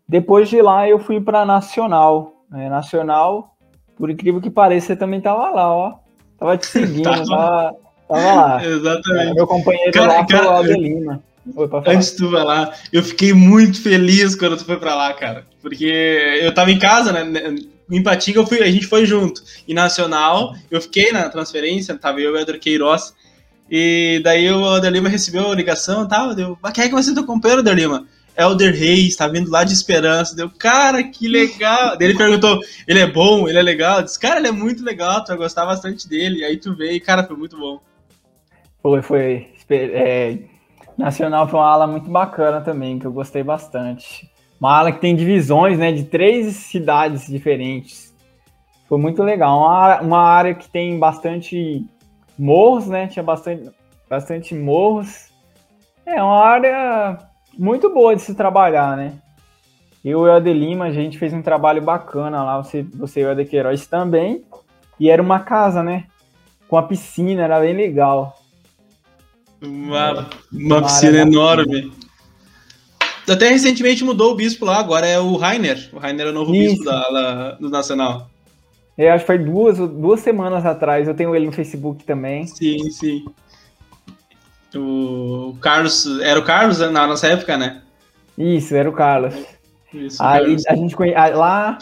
[0.09, 2.45] Depois de lá eu fui para Nacional.
[2.51, 2.69] Né?
[2.69, 3.57] Nacional,
[3.97, 5.95] por incrível que pareça, você também tava lá, ó.
[6.39, 7.75] Tava te seguindo, tava,
[8.09, 8.65] tava lá.
[8.65, 9.35] Exatamente.
[9.35, 11.23] meu companheiro cara, lá foi o Aldo Lima.
[11.55, 15.45] Oi, Antes tu vai lá, eu fiquei muito feliz quando tu foi pra lá, cara.
[15.63, 15.87] Porque
[16.41, 17.55] eu tava em casa, né?
[17.91, 19.43] Em Patinga eu fui, a gente foi junto.
[19.67, 23.15] E Nacional, eu fiquei na transferência, tava eu e o Edro Queiroz.
[23.71, 26.35] E daí o Alder Lima recebeu a ligação e tal.
[26.35, 28.07] Deu, quem é que vai ser teu companheiro, Alder Lima?
[28.37, 30.37] Elder Reis, tá vindo lá de Esperança.
[30.37, 31.97] Deu, cara, que legal.
[31.97, 33.99] Daí ele perguntou, ele é bom, ele é legal?
[33.99, 36.41] Eu disse, cara, ele é muito legal, tu vai gostar bastante dele.
[36.41, 37.81] E aí tu veio cara, foi muito bom.
[38.83, 39.49] Foi, foi.
[39.71, 40.39] É,
[40.99, 44.29] Nacional foi uma ala muito bacana também, que eu gostei bastante.
[44.61, 48.15] Uma ala que tem divisões, né, de três cidades diferentes.
[48.89, 49.59] Foi muito legal.
[49.59, 51.85] Uma, área, uma área que tem bastante
[52.39, 53.09] morros, né?
[53.09, 53.71] Tinha bastante,
[54.09, 55.31] bastante morros.
[56.05, 57.19] É uma área
[57.59, 59.19] muito boa de se trabalhar, né?
[60.09, 63.25] eu e o Ade Lima, a gente fez um trabalho bacana lá, você, você e
[63.25, 64.45] o Ade Queiroz também.
[65.01, 66.05] E era uma casa, né?
[66.69, 68.39] Com a piscina, era bem legal.
[69.61, 71.93] Uma, uma piscina enorme.
[73.29, 75.89] Até recentemente mudou o bispo lá, agora é o Rainer.
[75.93, 76.77] O Rainer é o novo Isso.
[76.77, 78.31] bispo da, da, do Nacional.
[78.97, 81.07] É, acho que foi duas, duas semanas atrás.
[81.07, 82.47] Eu tenho ele no Facebook também.
[82.47, 83.25] Sim, sim.
[84.75, 86.21] O Carlos.
[86.21, 87.83] Era o Carlos na nossa época, né?
[88.39, 89.35] Isso, era o Carlos.
[89.93, 90.67] Isso, Aí Carlos.
[90.67, 91.13] a gente conhe...
[91.13, 91.79] lá.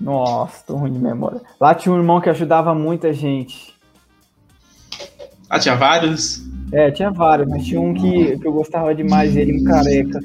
[0.00, 1.40] Nossa, tô ruim de memória.
[1.60, 3.74] Lá tinha um irmão que ajudava muita gente.
[5.48, 6.42] Ah, tinha vários?
[6.72, 10.20] É, tinha vários, mas tinha um que, que eu gostava demais dele, um careca.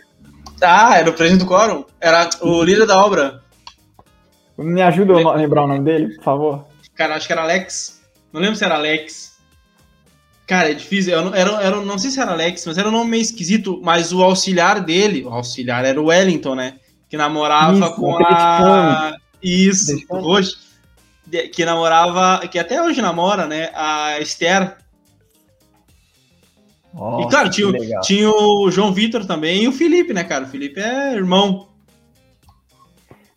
[0.62, 1.84] Ah, era o presidente do quórum?
[1.99, 3.41] Era o líder da obra.
[4.58, 6.65] Me ajuda a lembrar o nome dele, por favor?
[6.95, 8.01] Cara, acho que era Alex.
[8.31, 9.36] Não lembro se era Alex.
[10.47, 11.13] Cara, é difícil.
[11.13, 13.81] Eu não, era, era, não sei se era Alex, mas era um nome meio esquisito.
[13.84, 16.75] Mas o auxiliar dele, o auxiliar era o Wellington, né?
[17.10, 19.15] Que namorava Isso, com a.
[19.41, 20.53] Isso, hoje.
[21.53, 23.71] Que namorava, que até hoje namora, né?
[23.73, 24.77] A Esther.
[26.95, 30.45] E claro, tinha, tinha o João Vitor também e o Felipe, né, cara?
[30.45, 31.67] O Felipe é irmão.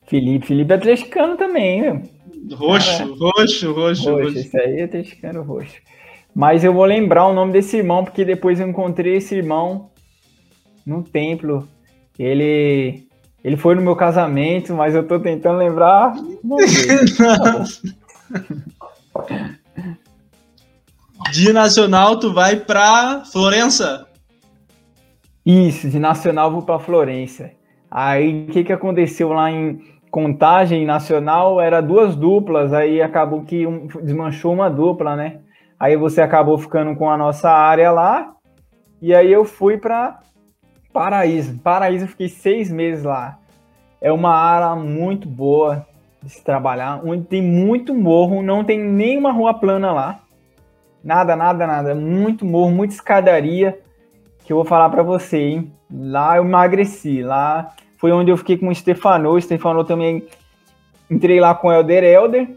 [0.06, 2.56] Felipe, Felipe é atleticano também, viu?
[2.56, 4.38] Roxo, Cara, roxo, roxo, roxo.
[4.38, 5.74] Esse aí é atleticano roxo.
[6.34, 9.90] Mas eu vou lembrar o nome desse irmão, porque depois eu encontrei esse irmão
[10.86, 11.68] no templo.
[12.16, 13.06] Ele
[13.42, 16.14] ele foi no meu casamento, mas eu tô tentando lembrar.
[21.30, 24.06] de Nacional, tu vai pra Florença?
[25.44, 27.50] Isso, de Nacional vou pra Florença.
[27.90, 33.66] Aí o que, que aconteceu lá em contagem nacional era duas duplas, aí acabou que
[33.66, 35.40] um, desmanchou uma dupla, né?
[35.78, 38.32] Aí você acabou ficando com a nossa área lá,
[39.00, 40.18] e aí eu fui para
[40.92, 41.58] Paraíso.
[41.58, 43.38] Paraíso eu fiquei seis meses lá.
[44.00, 45.86] É uma área muito boa
[46.22, 50.20] de se trabalhar, onde tem muito morro, não tem nenhuma rua plana lá.
[51.08, 51.94] Nada, nada, nada.
[51.94, 53.80] Muito morro, muita escadaria,
[54.44, 55.72] que eu vou falar para você, hein?
[55.90, 59.30] Lá eu emagreci, lá foi onde eu fiquei com o Stefano.
[59.30, 60.26] O Stefano também
[61.10, 62.54] entrei lá com o Elder Elder,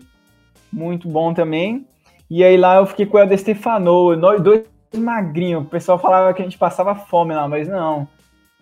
[0.70, 1.88] muito bom também.
[2.30, 4.66] E aí lá eu fiquei com o Elder Stefano, nós dois
[4.98, 5.64] magrinhos.
[5.64, 8.06] O pessoal falava que a gente passava fome lá, mas não.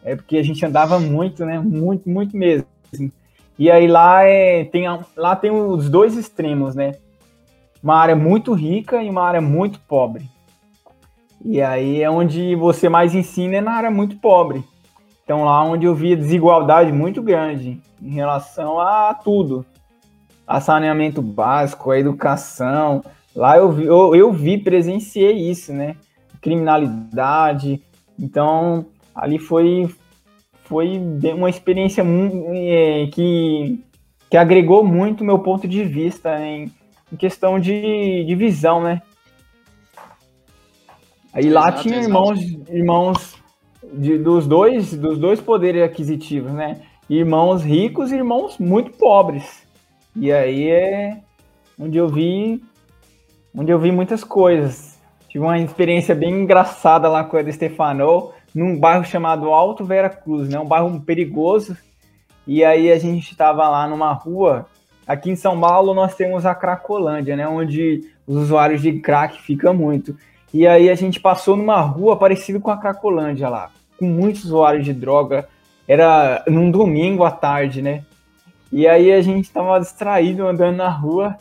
[0.04, 1.58] É porque a gente andava muito, né?
[1.58, 2.68] Muito, muito mesmo.
[3.58, 4.86] E aí lá é, tem,
[5.18, 6.92] lá tem os dois extremos, né?
[7.82, 10.30] Uma área muito rica e uma área muito pobre.
[11.44, 14.64] E aí é onde você mais ensina é na área muito pobre.
[15.24, 19.66] Então, lá onde eu via desigualdade muito grande em relação a tudo.
[20.46, 23.04] A saneamento básico, a educação.
[23.36, 25.96] Lá eu vi, eu, eu vi, presenciei isso, né?
[26.42, 27.82] Criminalidade.
[28.18, 29.88] Então, ali foi,
[30.64, 31.00] foi
[31.34, 33.80] uma experiência é, que,
[34.30, 36.72] que agregou muito meu ponto de vista em,
[37.12, 39.02] em questão de, de visão, né?
[41.34, 43.36] Aí lá tinha irmãos, irmãos
[43.94, 46.82] de, dos dois dos dois poderes aquisitivos, né?
[47.10, 49.68] Irmãos ricos e irmãos muito pobres.
[50.16, 51.18] E aí é
[51.80, 52.62] onde eu vi
[53.56, 55.00] onde eu vi muitas coisas.
[55.28, 60.50] Tive uma experiência bem engraçada lá com a Stefano, num bairro chamado Alto Vera Cruz,
[60.50, 60.60] né?
[60.60, 61.78] Um bairro perigoso.
[62.48, 64.66] E aí a gente estava lá numa rua.
[65.10, 67.48] Aqui em São Paulo nós temos a Cracolândia, né?
[67.48, 70.16] Onde os usuários de crack ficam muito.
[70.54, 74.86] E aí a gente passou numa rua parecida com a Cracolândia lá com muitos usuários
[74.86, 75.48] de droga.
[75.86, 78.06] Era num domingo à tarde, né?
[78.72, 81.36] E aí a gente tava distraído andando na rua.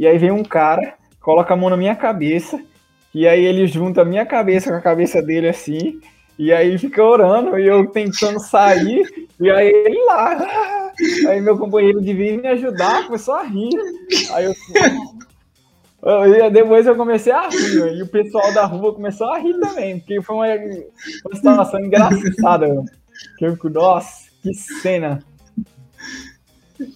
[0.00, 2.60] E aí vem um cara, coloca a mão na minha cabeça.
[3.14, 6.00] E aí ele junta a minha cabeça com a cabeça dele assim.
[6.38, 9.28] E aí fica orando e eu tentando sair.
[9.40, 10.92] E aí ele lá.
[11.28, 13.70] Aí meu companheiro de vir me ajudar, começou a rir.
[14.32, 14.54] Aí eu
[16.52, 20.22] depois eu comecei a rir, e o pessoal da rua começou a rir também, porque
[20.22, 20.46] foi uma,
[21.26, 22.84] uma situação engraçada.
[23.36, 25.22] Que eu, nossa, que cena.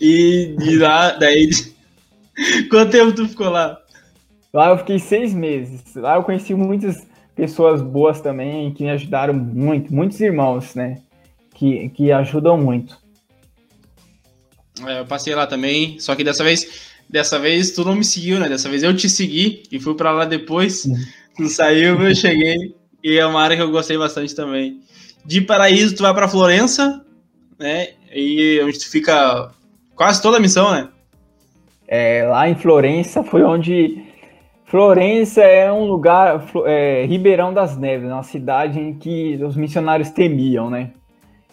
[0.00, 1.50] E de lá, daí.
[2.70, 3.78] Quanto tempo tu ficou lá?
[4.52, 5.82] Lá eu fiquei seis meses.
[5.96, 11.00] Lá eu conheci muitas pessoas boas também, que me ajudaram muito, muitos irmãos, né?
[11.54, 13.00] Que, que ajudam muito.
[14.86, 18.40] É, eu passei lá também, só que dessa vez Dessa vez tu não me seguiu,
[18.40, 18.48] né?
[18.48, 20.88] Dessa vez eu te segui e fui para lá depois.
[21.36, 22.74] Tu saiu, eu cheguei.
[23.04, 24.80] E é uma área que eu gostei bastante também.
[25.22, 27.04] De Paraíso, tu vai para Florença,
[27.58, 27.88] né?
[28.10, 29.50] E onde tu fica
[29.94, 30.88] quase toda a missão, né?
[31.86, 34.02] É, lá em Florença foi onde.
[34.72, 40.70] Florença é um lugar, é, Ribeirão das Neves, uma cidade em que os missionários temiam,
[40.70, 40.92] né?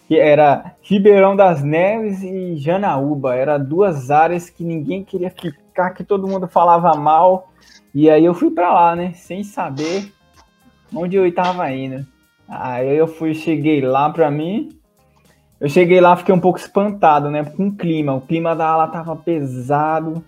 [0.08, 3.34] que era Ribeirão das Neves e Janaúba.
[3.34, 7.52] Era duas áreas que ninguém queria ficar, que todo mundo falava mal.
[7.94, 9.12] E aí eu fui para lá, né?
[9.12, 10.10] Sem saber
[10.94, 12.06] onde eu estava indo.
[12.48, 14.70] Aí eu fui, cheguei lá para mim.
[15.60, 17.44] Eu cheguei lá, fiquei um pouco espantado, né?
[17.44, 18.14] Com o clima.
[18.14, 20.24] O clima da ala tava pesado,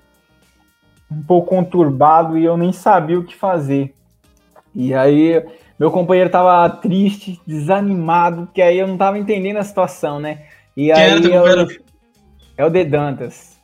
[1.18, 3.94] um pouco conturbado e eu nem sabia o que fazer.
[4.74, 5.42] E aí
[5.78, 10.42] meu companheiro tava triste, desanimado, porque aí eu não tava entendendo a situação, né?
[10.76, 11.66] E Quem aí era eu,
[12.56, 13.58] é o De Dantas.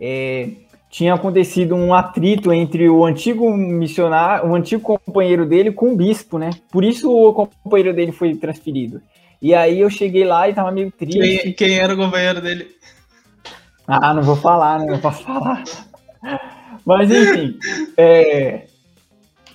[0.00, 0.48] É,
[0.90, 6.38] tinha acontecido um atrito entre o antigo missionário, o antigo companheiro dele com o bispo,
[6.38, 6.50] né?
[6.70, 9.00] Por isso o companheiro dele foi transferido.
[9.40, 11.18] E aí eu cheguei lá e tava meio triste.
[11.18, 12.68] Quem, quem era o companheiro dele?
[13.86, 14.86] Ah, não vou falar, né?
[14.86, 15.64] Não posso falar.
[16.84, 17.58] Mas enfim,
[17.96, 18.66] é,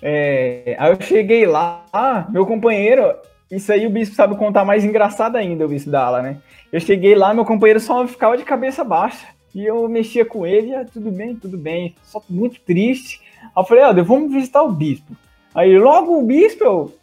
[0.02, 1.86] é, aí eu cheguei lá,
[2.30, 3.14] meu companheiro,
[3.52, 6.38] isso aí o bispo sabe contar mais engraçado ainda, o bispo da ala, né?
[6.72, 9.28] Eu cheguei lá, meu companheiro só ficava de cabeça baixa.
[9.54, 13.20] E eu mexia com ele, ah, tudo bem, tudo bem, só muito triste.
[13.42, 15.16] Aí eu falei, Helder, vamos visitar o bispo.
[15.56, 16.94] Aí logo o bispo, eu,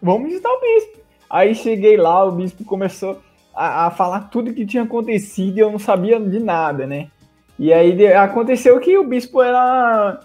[0.00, 1.00] vamos visitar o bispo.
[1.28, 3.20] Aí cheguei lá, o bispo começou
[3.54, 7.08] a, a falar tudo que tinha acontecido e eu não sabia de nada, né?
[7.62, 10.18] E aí aconteceu que o bispo era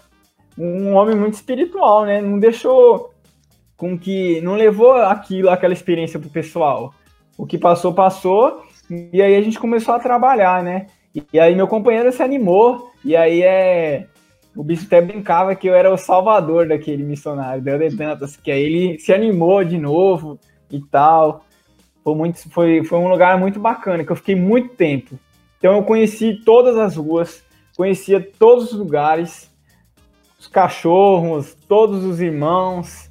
[0.58, 2.20] um homem muito espiritual, né?
[2.20, 3.14] Não deixou
[3.76, 4.40] com que.
[4.40, 6.92] Não levou aquilo, aquela experiência pro pessoal.
[7.38, 8.64] O que passou, passou.
[8.90, 10.88] E aí a gente começou a trabalhar, né?
[11.32, 12.90] E, aí meu companheiro se animou.
[13.04, 14.08] E aí é.
[14.56, 18.50] O bispo até brincava que eu era o salvador daquele missionário, da de tantas, que
[18.50, 21.44] aí ele se animou de novo e tal.
[22.02, 25.16] Foi, muito, foi, foi um lugar muito bacana, que eu fiquei muito tempo.
[25.58, 27.42] Então eu conheci todas as ruas,
[27.76, 29.50] conhecia todos os lugares,
[30.38, 33.10] os cachorros, todos os irmãos.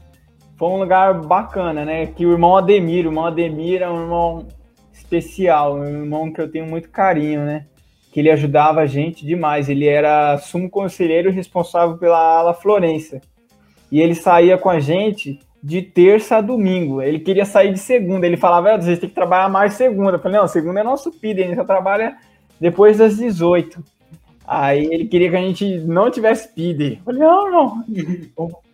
[0.57, 2.07] Foi um lugar bacana, né?
[2.07, 4.47] Que o irmão Ademir, o irmão Ademir é um irmão
[4.93, 7.65] especial, um irmão que eu tenho muito carinho, né?
[8.11, 9.69] Que ele ajudava a gente demais.
[9.69, 13.21] Ele era sumo conselheiro responsável pela ala Florença.
[13.91, 17.01] E ele saía com a gente de terça a domingo.
[17.01, 18.25] Ele queria sair de segunda.
[18.25, 20.13] Ele falava, "Ah, vocês têm que trabalhar mais segunda.
[20.13, 22.15] Eu falei, não, segunda é nosso PID, a gente só trabalha
[22.59, 23.83] depois das 18.
[24.45, 26.93] Aí ele queria que a gente não tivesse PID.
[26.99, 27.83] Eu falei, não, não.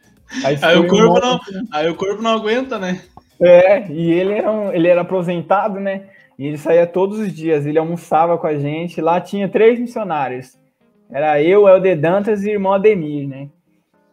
[0.43, 1.39] Aí foi o corpo não,
[1.71, 3.03] aí o corpo não aguenta, né?
[3.39, 6.05] É, e ele era, um- ele era aposentado, né?
[6.39, 8.99] E ele saía todos os dias, ele almoçava com a gente.
[8.99, 10.57] Lá tinha três missionários.
[11.11, 13.47] Era eu, Helder Dantas e o irmão Ademir, né?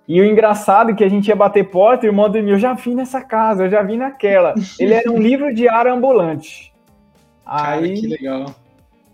[0.06, 2.58] E o engraçado é que a gente ia bater porta, e o irmão Ademir, eu
[2.58, 4.54] já vim nessa casa, eu já vim naquela.
[4.78, 6.70] Ele era um livro diário ambulante.
[7.46, 8.54] Cara, Aí que legal.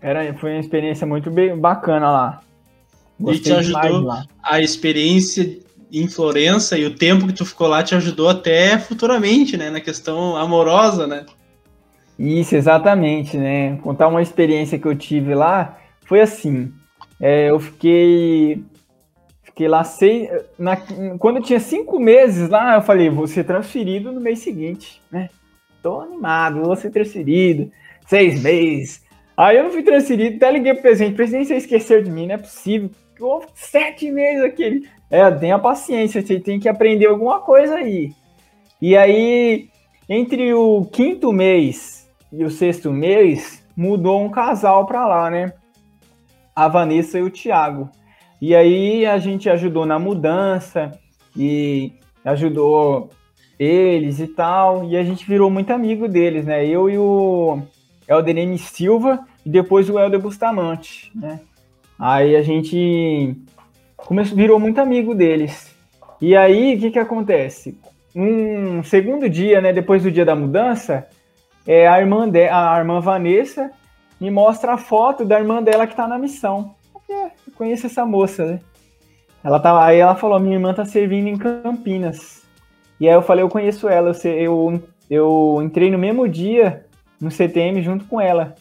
[0.01, 2.41] Era, foi uma experiência muito bem, bacana lá.
[3.19, 4.13] E te Gostei ajudou?
[4.43, 5.59] A experiência
[5.91, 9.69] em Florença e o tempo que tu ficou lá te ajudou até futuramente, né?
[9.69, 11.25] Na questão amorosa, né?
[12.19, 13.77] Isso, exatamente, né?
[13.77, 16.71] Contar uma experiência que eu tive lá foi assim.
[17.19, 18.63] é, eu fiquei,
[19.43, 20.29] fiquei lá seis.
[20.57, 20.77] Na,
[21.19, 25.29] quando eu tinha cinco meses lá, eu falei, vou ser transferido no mês seguinte, né?
[25.81, 27.71] Tô animado, vou ser transferido.
[28.05, 29.06] Seis meses.
[29.37, 31.15] Aí eu não fui transferido, até liguei pro presidente.
[31.15, 32.89] Presidente, você esqueceu de mim, não é possível.
[33.13, 34.89] Ficou sete meses aquele.
[35.11, 38.11] É, tenha paciência, você tem que aprender alguma coisa aí.
[38.81, 39.69] E aí,
[40.09, 45.53] entre o quinto mês e o sexto mês, mudou um casal para lá, né?
[46.55, 47.91] A Vanessa e o Thiago.
[48.41, 50.91] E aí a gente ajudou na mudança
[51.35, 51.93] e
[52.25, 53.09] ajudou
[53.59, 54.83] eles e tal.
[54.85, 56.65] E a gente virou muito amigo deles, né?
[56.65, 57.61] Eu e o
[58.07, 58.57] Helder M.
[58.57, 61.39] Silva e depois o Helder Bustamante, né?
[61.99, 63.35] Aí a gente
[63.95, 65.75] começou, virou muito amigo deles.
[66.21, 67.77] E aí, o que que acontece?
[68.15, 71.07] Um segundo dia, né, depois do dia da mudança,
[71.65, 73.71] é, a, irmã de, a irmã Vanessa
[74.19, 76.75] me mostra a foto da irmã dela que tá na missão.
[77.09, 78.59] "Ah, eu conheço essa moça, né?
[79.43, 82.43] Ela tava, aí ela falou, minha irmã tá servindo em Campinas.
[82.99, 86.86] E aí eu falei, eu conheço ela, eu, eu, eu entrei no mesmo dia
[87.19, 88.55] no CTM junto com ela.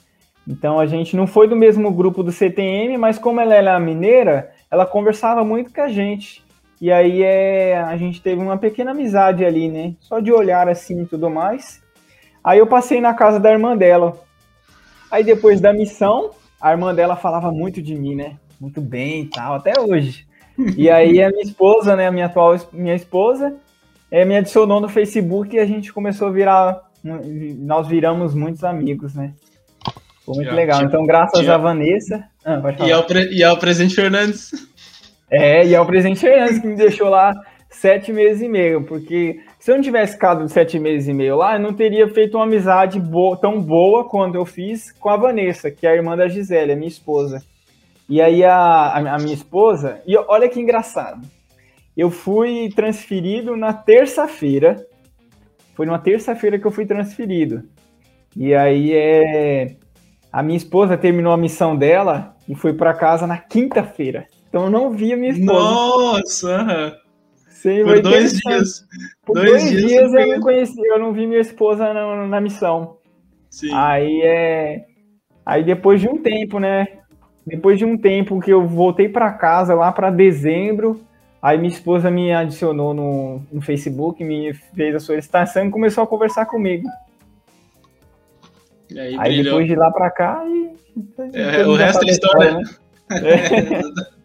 [0.47, 4.53] Então a gente não foi do mesmo grupo do CTM, mas como ela era mineira,
[4.70, 6.45] ela conversava muito com a gente.
[6.80, 9.95] E aí é, a gente teve uma pequena amizade ali, né?
[10.01, 11.83] Só de olhar assim e tudo mais.
[12.45, 14.20] Aí eu passei na casa da irmã dela.
[15.11, 16.30] Aí depois da missão,
[16.61, 18.37] a irmã dela falava muito de mim, né?
[18.61, 20.26] Muito bem e tal, até hoje.
[20.76, 22.07] E aí a minha esposa, né?
[22.07, 23.57] A minha atual minha esposa,
[24.11, 26.83] é, me adicionou no Facebook e a gente começou a virar.
[27.59, 29.32] Nós viramos muitos amigos, né?
[30.24, 30.78] Foi muito Já, legal.
[30.78, 32.24] tipo, então, graças a Vanessa.
[32.44, 32.61] Ah.
[32.86, 34.50] E ao, pre- e ao Presidente Fernandes.
[35.30, 37.32] É, e é o presidente Fernandes que me deixou lá
[37.68, 41.57] sete meses e meio, porque se eu não tivesse ficado sete meses e meio lá,
[41.57, 45.70] eu não teria feito uma amizade boa, tão boa quanto eu fiz com a Vanessa,
[45.70, 47.42] que é a irmã da Gisele, a minha esposa.
[48.09, 51.26] E aí a, a minha esposa, e olha que engraçado,
[51.96, 54.76] eu fui transferido na terça-feira,
[55.77, 57.62] foi numa terça-feira que eu fui transferido.
[58.35, 59.77] E aí é
[60.33, 64.27] a minha esposa terminou a missão dela e foi para casa na quinta-feira.
[64.49, 65.53] Então eu não vi a minha esposa.
[65.53, 66.97] Nossa!
[67.49, 68.87] Sim, Por dois dias.
[69.24, 72.41] Por dois, dois dias, dias eu não conheci, eu não vi minha esposa na, na
[72.41, 72.99] missão.
[73.51, 73.70] Sim.
[73.72, 74.85] Aí é.
[75.45, 76.87] Aí depois de um tempo, né?
[77.47, 81.01] Depois de um tempo que eu voltei para casa lá para dezembro,
[81.47, 86.07] aí minha esposa me adicionou no, no Facebook, me fez a solicitação e começou a
[86.07, 86.88] conversar comigo.
[88.90, 90.74] E aí, aí depois de lá para cá, e,
[91.34, 92.55] é, o resto é história.
[92.55, 92.64] Né?
[93.11, 94.16] É.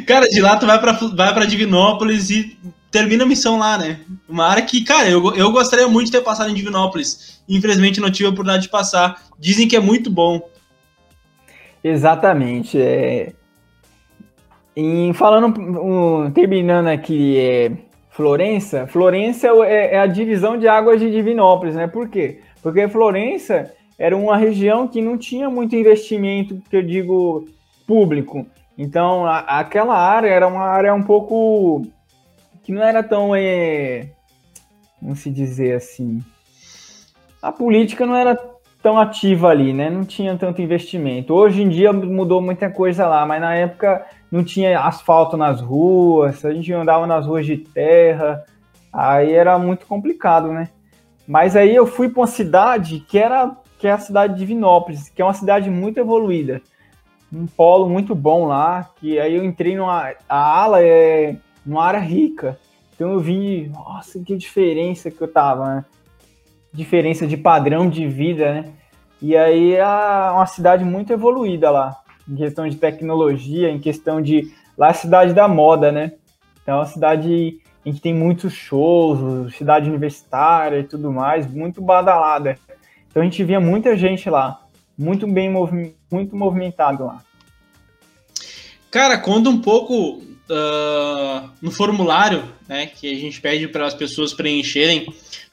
[0.06, 2.58] Cara, de lá tu vai pra, vai pra Divinópolis e
[2.90, 4.00] termina a missão lá, né?
[4.28, 7.40] Uma área que, cara, eu, eu gostaria muito de ter passado em Divinópolis.
[7.48, 9.22] Infelizmente não tive a oportunidade de passar.
[9.38, 10.50] Dizem que é muito bom.
[11.84, 12.80] Exatamente.
[12.80, 13.32] É...
[14.76, 17.72] Em, falando, um, terminando aqui, é,
[18.10, 21.86] Florença, Florença é, é, a divisão de águas de Divinópolis, né?
[21.86, 22.40] Por quê?
[22.62, 27.46] Porque Florença era uma região que não tinha muito investimento, que eu digo,
[27.86, 28.46] público.
[28.78, 31.82] Então, a, aquela área era uma área um pouco
[32.62, 34.10] que não era tão, é,
[34.98, 36.22] como se dizer assim,
[37.42, 38.38] a política não era
[38.82, 39.90] tão ativa ali, né?
[39.90, 41.34] Não tinha tanto investimento.
[41.34, 46.44] Hoje em dia mudou muita coisa lá, mas na época não tinha asfalto nas ruas,
[46.44, 48.44] a gente andava nas ruas de terra,
[48.92, 50.68] aí era muito complicado, né?
[51.26, 55.08] Mas aí eu fui para uma cidade que era que é a cidade de Vinópolis,
[55.08, 56.60] que é uma cidade muito evoluída
[57.32, 62.00] um polo muito bom lá, que aí eu entrei numa a ala é numa área
[62.00, 62.58] rica.
[62.94, 65.84] Então eu vi, nossa, que diferença que eu tava, né?
[66.72, 68.64] Diferença de padrão de vida, né?
[69.20, 71.96] E aí é uma cidade muito evoluída lá,
[72.28, 76.12] em questão de tecnologia, em questão de lá é a cidade da moda, né?
[76.62, 81.82] Então é uma cidade em que tem muitos shows, cidade universitária e tudo mais, muito
[81.82, 82.56] badalada.
[83.10, 84.60] Então a gente via muita gente lá
[85.00, 85.50] muito bem
[86.10, 87.22] muito movimentado lá.
[88.90, 94.34] Cara, conta um pouco uh, no formulário, né, que a gente pede para as pessoas
[94.34, 95.06] preencherem.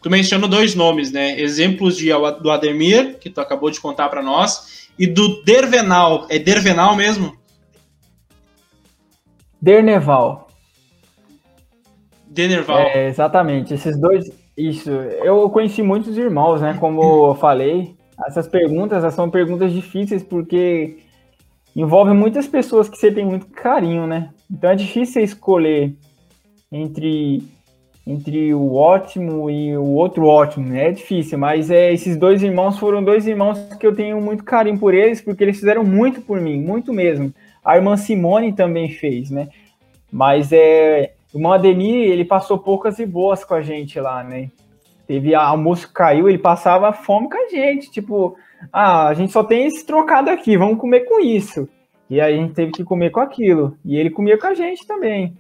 [0.07, 1.37] Tu mencionou dois nomes, né?
[1.37, 2.07] Exemplos de,
[2.41, 6.25] do Ademir, que tu acabou de contar para nós, e do Dervenal.
[6.29, 7.35] É Dervenal mesmo?
[9.61, 10.47] Derneval.
[12.25, 12.77] Denerval.
[12.77, 13.73] É, exatamente.
[13.73, 14.31] Esses dois.
[14.57, 14.89] Isso.
[14.89, 16.77] Eu conheci muitos irmãos, né?
[16.79, 17.93] Como eu falei.
[18.25, 20.99] Essas perguntas são perguntas difíceis porque
[21.75, 24.29] envolvem muitas pessoas que você tem muito carinho, né?
[24.49, 25.93] Então é difícil escolher
[26.71, 27.56] entre
[28.07, 30.87] entre o ótimo e o outro ótimo, né?
[30.87, 34.79] É difícil, mas é, esses dois irmãos foram dois irmãos que eu tenho muito carinho
[34.79, 37.33] por eles, porque eles fizeram muito por mim, muito mesmo.
[37.63, 39.49] A irmã Simone também fez, né?
[40.09, 44.49] Mas é, o irmão Ademir, ele passou poucas e boas com a gente lá, né?
[45.05, 48.37] Teve almoço caiu, ele passava fome com a gente, tipo,
[48.71, 51.67] ah, a gente só tem esse trocado aqui, vamos comer com isso.
[52.09, 53.77] E aí a gente teve que comer com aquilo.
[53.83, 55.33] E ele comia com a gente também.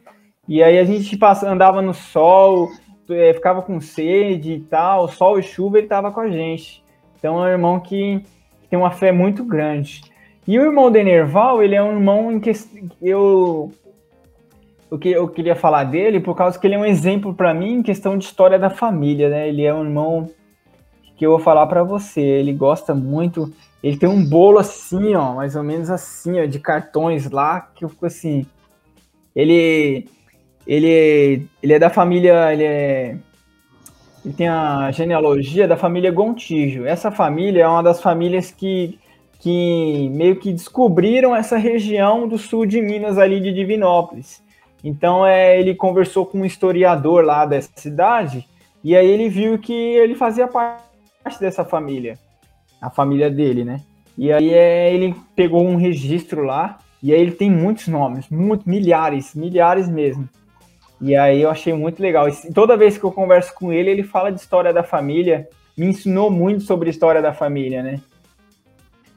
[0.47, 2.69] E aí a gente passa, andava no sol,
[3.09, 6.83] é, ficava com sede e tal, sol e chuva, ele tava com a gente.
[7.17, 8.23] Então é um irmão que,
[8.69, 10.01] tem uma fé muito grande.
[10.47, 12.51] E o irmão de Nerval, ele é um irmão em que
[13.01, 13.71] eu
[15.01, 17.83] que eu queria falar dele por causa que ele é um exemplo para mim em
[17.83, 19.49] questão de história da família, né?
[19.49, 20.29] Ele é um irmão
[21.17, 22.21] que eu vou falar para você.
[22.21, 23.51] Ele gosta muito.
[23.83, 27.83] Ele tem um bolo assim, ó, mais ou menos assim, ó, de cartões lá que
[27.83, 28.45] eu fico assim.
[29.35, 30.07] Ele,
[30.67, 33.17] ele, ele é da família, ele é,
[34.25, 36.85] ele tem a genealogia da família Gontijo.
[36.85, 38.99] Essa família é uma das famílias que
[39.39, 44.43] que meio que descobriram essa região do sul de Minas ali de Divinópolis.
[44.83, 48.47] Então é, ele conversou com um historiador lá dessa cidade
[48.83, 52.17] e aí ele viu que ele fazia parte dessa família,
[52.81, 53.81] a família dele, né?
[54.17, 58.67] E aí é, ele pegou um registro lá e aí ele tem muitos nomes, muito,
[58.67, 60.27] milhares, milhares mesmo.
[60.99, 62.27] E aí eu achei muito legal.
[62.27, 65.85] E toda vez que eu converso com ele, ele fala de história da família, me
[65.85, 68.01] ensinou muito sobre história da família, né?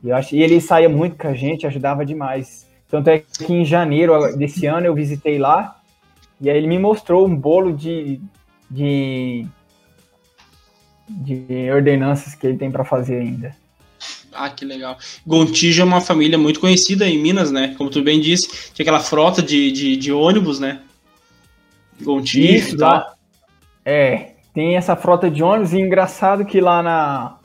[0.03, 2.67] E, eu achei, e ele saía muito com a gente, ajudava demais.
[2.89, 5.81] Tanto é que em janeiro desse ano eu visitei lá
[6.41, 8.21] e aí ele me mostrou um bolo de,
[8.69, 9.47] de,
[11.09, 13.55] de ordenanças que ele tem para fazer ainda.
[14.33, 14.97] Ah, que legal.
[15.27, 17.75] Gontijo é uma família muito conhecida em Minas, né?
[17.77, 20.81] Como tu bem disse, tinha aquela frota de, de, de ônibus, né?
[22.03, 22.91] Gontijo e tal.
[22.91, 23.15] Lá,
[23.85, 27.39] é, tem essa frota de ônibus, e engraçado que lá na,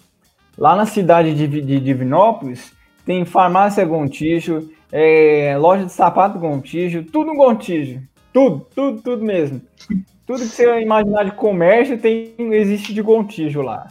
[0.57, 2.73] lá na cidade de, de Divinópolis
[3.05, 8.01] tem farmácia Gontijo, é, loja de sapato Gontijo, tudo Gontijo.
[8.33, 9.61] Tudo, tudo, tudo mesmo.
[10.25, 13.87] Tudo que você imaginar de comércio tem, existe de Gontijo lá.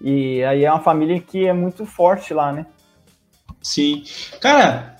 [0.00, 2.66] E aí é uma família que é muito forte lá, né?
[3.60, 4.04] Sim.
[4.40, 4.97] Cara,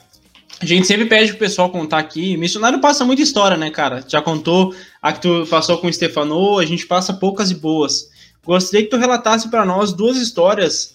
[0.61, 2.36] a gente sempre pede pro pessoal contar aqui.
[2.36, 4.04] Missionário passa muita história, né, cara?
[4.06, 8.11] Já contou a que tu passou com o Stefano, a gente passa poucas e boas.
[8.44, 10.94] Gostaria que tu relatasse para nós duas histórias.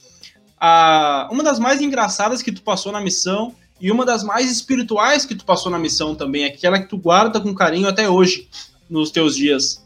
[0.60, 5.26] A, uma das mais engraçadas que tu passou na missão e uma das mais espirituais
[5.26, 8.50] que tu passou na missão também, aquela que tu guarda com carinho até hoje
[8.90, 9.84] nos teus dias.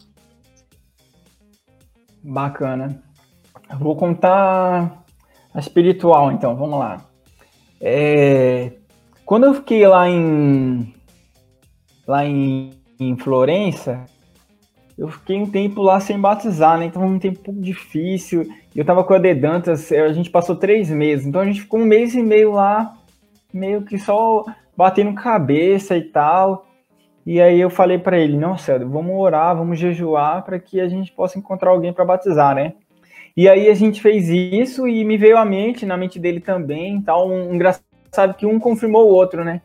[2.23, 3.01] Bacana.
[3.79, 5.03] Vou contar
[5.53, 7.05] a espiritual, então, vamos lá.
[7.81, 8.73] É,
[9.27, 10.93] quando eu fiquei lá em
[12.07, 14.05] lá em, em Florença,
[14.97, 16.85] eu fiquei um tempo lá sem batizar, né?
[16.85, 18.47] Então foi um tempo um difícil.
[18.73, 21.85] Eu tava com a Dedantas, a gente passou três meses, então a gente ficou um
[21.85, 22.93] mês e meio lá,
[23.53, 24.45] meio que só
[24.77, 26.65] batendo cabeça e tal.
[27.25, 31.11] E aí eu falei para ele, nossa, vamos orar, vamos jejuar para que a gente
[31.11, 32.75] possa encontrar alguém para batizar, né?
[33.35, 37.01] E aí a gente fez isso e me veio à mente, na mente dele também,
[37.01, 37.86] tal, um engraçado
[38.17, 39.61] sabe que um confirmou o outro, né?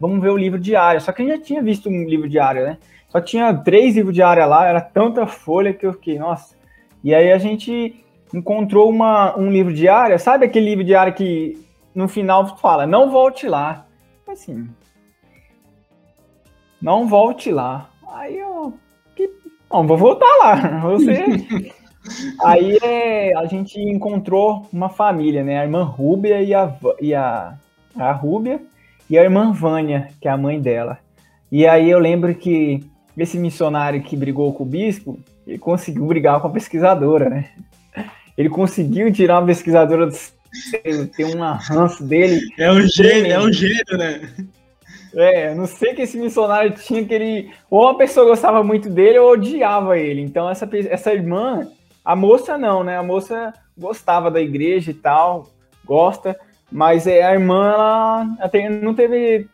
[0.00, 1.00] Vamos ver o livro diário.
[1.00, 2.78] Só que a gente já tinha visto um livro diário, né?
[3.08, 6.56] Só tinha três livros diários lá, era tanta folha que eu fiquei, nossa.
[7.04, 11.56] E aí a gente encontrou uma, um livro diário, sabe aquele livro diário que
[11.94, 13.86] no final fala, não volte lá.
[14.26, 14.68] Assim,
[16.80, 17.88] não volte lá.
[18.12, 18.74] Aí eu,
[19.14, 19.30] que,
[19.70, 20.80] não, vou voltar lá.
[20.90, 21.22] Você.
[22.44, 25.60] aí é, a gente encontrou uma família, né?
[25.60, 27.56] A irmã Rúbia e a, e a
[27.96, 28.60] a Rúbia,
[29.08, 30.98] e a irmã Vânia, que é a mãe dela.
[31.50, 32.84] E aí eu lembro que
[33.16, 37.50] esse missionário que brigou com o bispo, ele conseguiu brigar com a pesquisadora, né?
[38.36, 40.16] Ele conseguiu tirar uma pesquisadora do
[41.14, 42.40] ter um ranço dele.
[42.58, 44.32] É um gênio, é um gênio, né?
[45.14, 47.50] É, não sei que esse missionário tinha que ele.
[47.70, 50.22] Ou a pessoa gostava muito dele ou odiava ele.
[50.22, 51.68] Então, essa, essa irmã,
[52.04, 52.96] a moça não, né?
[52.96, 55.50] A moça gostava da igreja e tal,
[55.84, 56.38] gosta,
[56.72, 58.24] mas é, a irmã, ela,
[58.82, 59.46] não teve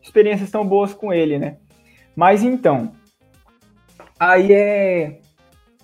[0.00, 1.56] experiências tão boas com ele, né?
[2.14, 2.92] Mas então,
[4.18, 5.18] aí é.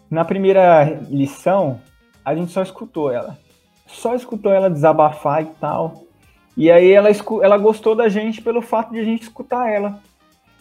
[0.08, 1.80] Na primeira lição,
[2.24, 3.36] a gente só escutou ela.
[3.88, 6.04] Só escutou ela desabafar e tal.
[6.56, 7.08] E aí ela,
[7.42, 9.98] ela gostou da gente pelo fato de a gente escutar ela.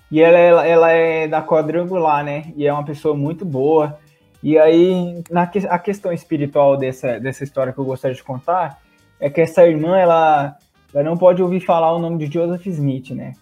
[0.09, 2.51] E ela, ela, ela é da quadrangular, né?
[2.55, 3.99] E é uma pessoa muito boa.
[4.41, 8.79] E aí, na a questão espiritual dessa, dessa história que eu gostaria de contar
[9.19, 10.57] é que essa irmã, ela,
[10.93, 13.33] ela não pode ouvir falar o nome de Joseph Smith, né?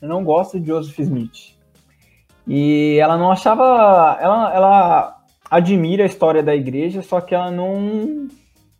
[0.00, 1.56] Ela não gosta de Joseph Smith.
[2.46, 4.18] E ela não achava.
[4.20, 5.16] Ela, ela
[5.50, 8.28] admira a história da igreja, só que ela não.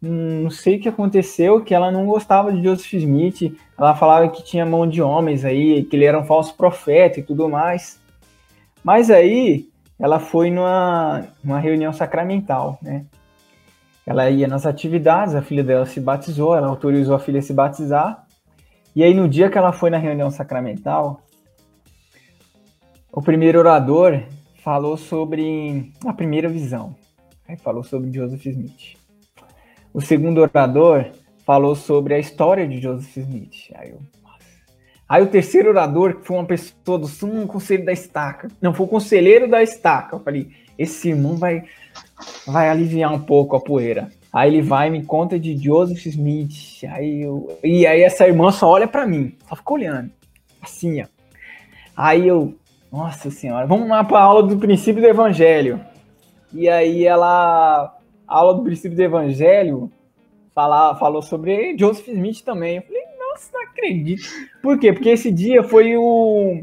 [0.02, 3.54] Não sei o que aconteceu, que ela não gostava de Joseph Smith.
[3.78, 7.22] Ela falava que tinha mão de homens aí, que ele era um falso profeta e
[7.22, 8.00] tudo mais.
[8.82, 9.68] Mas aí
[9.98, 13.04] ela foi numa, numa reunião sacramental, né?
[14.06, 17.52] Ela ia nas atividades, a filha dela se batizou, ela autorizou a filha a se
[17.52, 18.26] batizar.
[18.94, 21.20] E aí, no dia que ela foi na reunião sacramental,
[23.12, 24.22] o primeiro orador
[24.62, 26.94] falou sobre a primeira visão.
[27.48, 28.96] Aí falou sobre Joseph Smith.
[29.92, 31.06] O segundo orador
[31.44, 33.72] falou sobre a história de Joseph Smith.
[33.74, 33.98] Aí, eu,
[35.08, 38.86] aí o terceiro orador, que foi uma pessoa do sumo conselho da estaca, não, foi
[38.86, 40.14] o conselheiro da estaca.
[40.14, 41.64] Eu falei, esse irmão vai,
[42.46, 44.10] vai aliviar um pouco a poeira.
[44.32, 46.84] Aí ele vai me conta de Joseph Smith.
[46.88, 50.10] Aí eu, e aí essa irmã só olha para mim, só fica olhando.
[50.62, 51.06] Assim, ó.
[51.94, 52.54] Aí eu,
[52.90, 55.84] nossa senhora, vamos lá para aula do princípio do evangelho.
[56.50, 57.94] E aí ela,
[58.26, 59.92] a aula do princípio do evangelho,
[60.54, 62.76] fala, falou sobre Joseph Smith também.
[62.76, 64.22] Eu falei, nossa, não acredito.
[64.62, 64.94] Por quê?
[64.94, 66.62] Porque esse dia foi o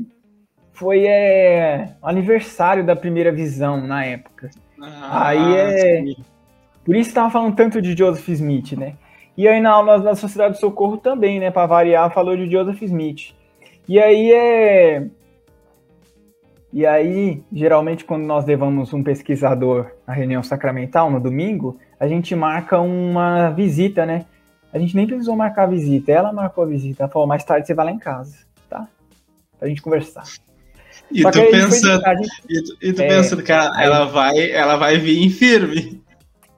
[0.77, 4.51] foi é, o aniversário da primeira visão na época.
[4.79, 6.01] Ah, aí é.
[6.03, 6.15] Sim.
[6.85, 8.93] Por isso estava falando tanto de Joseph Smith, né?
[9.35, 11.49] E aí na aula da Sociedade do Socorro também, né?
[11.49, 13.33] Para variar, falou de Joseph Smith.
[13.89, 15.07] E aí é.
[16.71, 22.35] E aí, geralmente, quando nós levamos um pesquisador à reunião sacramental no domingo, a gente
[22.35, 24.25] marca uma visita, né?
[24.71, 27.03] A gente nem precisou marcar a visita, ela marcou a visita.
[27.03, 28.37] Ela falou: mais tarde você vai lá em casa,
[28.69, 28.87] tá?
[29.57, 30.25] Pra gente conversar.
[31.11, 32.01] E tu, pensa,
[32.49, 33.85] e tu, e tu é, pensa, cara, aí...
[33.85, 36.01] ela vai, ela vai vir firme.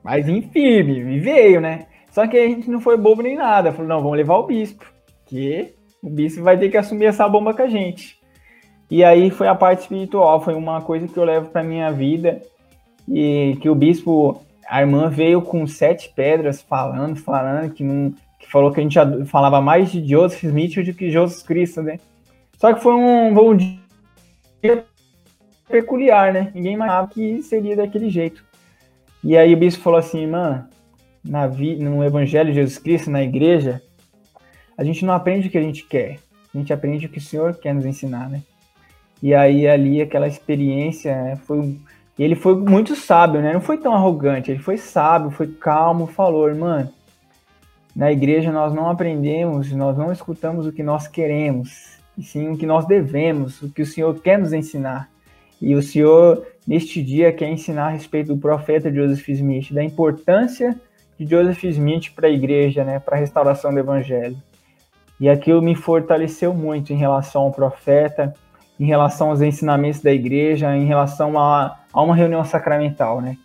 [0.04, 1.86] Mas em firme, e veio, né?
[2.12, 3.72] Só que a gente não foi bobo nem nada.
[3.72, 4.86] Falou, não, vamos levar o bispo.
[5.26, 8.18] Que o bispo vai ter que assumir essa bomba com a gente.
[8.90, 12.42] E aí foi a parte espiritual, foi uma coisa que eu levo para minha vida
[13.08, 18.50] e que o bispo, a irmã veio com sete pedras falando, falando que não, que
[18.50, 22.00] falou que a gente falava mais de Joseph Smith do que Jesus Cristo, né?
[22.58, 23.78] Só que foi um, um dia
[25.68, 26.52] peculiar, né?
[26.54, 28.44] Ninguém imaginava que seria daquele jeito.
[29.24, 30.68] E aí o bispo falou assim, mano,
[31.24, 33.82] na vi, no Evangelho de Jesus Cristo, na igreja,
[34.78, 36.20] a gente não aprende o que a gente quer,
[36.54, 38.42] a gente aprende o que o Senhor quer nos ensinar, né?
[39.22, 41.78] E aí ali aquela experiência né, foi
[42.18, 43.54] ele foi muito sábio, né?
[43.54, 46.90] Não foi tão arrogante, ele foi sábio, foi calmo, falou, mano,
[47.96, 52.58] na igreja nós não aprendemos, nós não escutamos o que nós queremos, e sim o
[52.58, 55.10] que nós devemos, o que o Senhor quer nos ensinar.
[55.62, 60.78] E o Senhor, neste dia, quer ensinar a respeito do profeta Joseph Smith, da importância
[61.18, 64.36] de Joseph Smith para a igreja, né, para a restauração do evangelho.
[65.18, 68.34] E aquilo me fortaleceu muito em relação ao profeta,
[68.78, 73.38] em relação aos ensinamentos da igreja, em relação a, a uma reunião sacramental, né?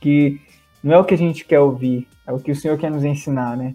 [0.00, 0.40] Que
[0.82, 3.04] não é o que a gente quer ouvir, é o que o Senhor quer nos
[3.04, 3.72] ensinar, né?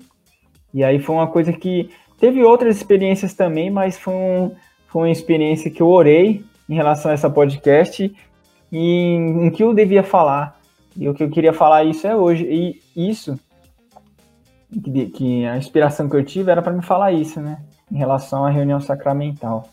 [0.71, 1.89] E aí foi uma coisa que
[2.19, 4.51] teve outras experiências também, mas foi, um,
[4.87, 8.13] foi uma experiência que eu orei em relação a essa podcast
[8.71, 10.59] e em, em que eu devia falar.
[10.95, 12.43] E o que eu queria falar isso é hoje.
[12.43, 13.39] E isso
[14.83, 17.59] que, que a inspiração que eu tive era para me falar isso, né?
[17.91, 19.69] Em relação à reunião sacramental.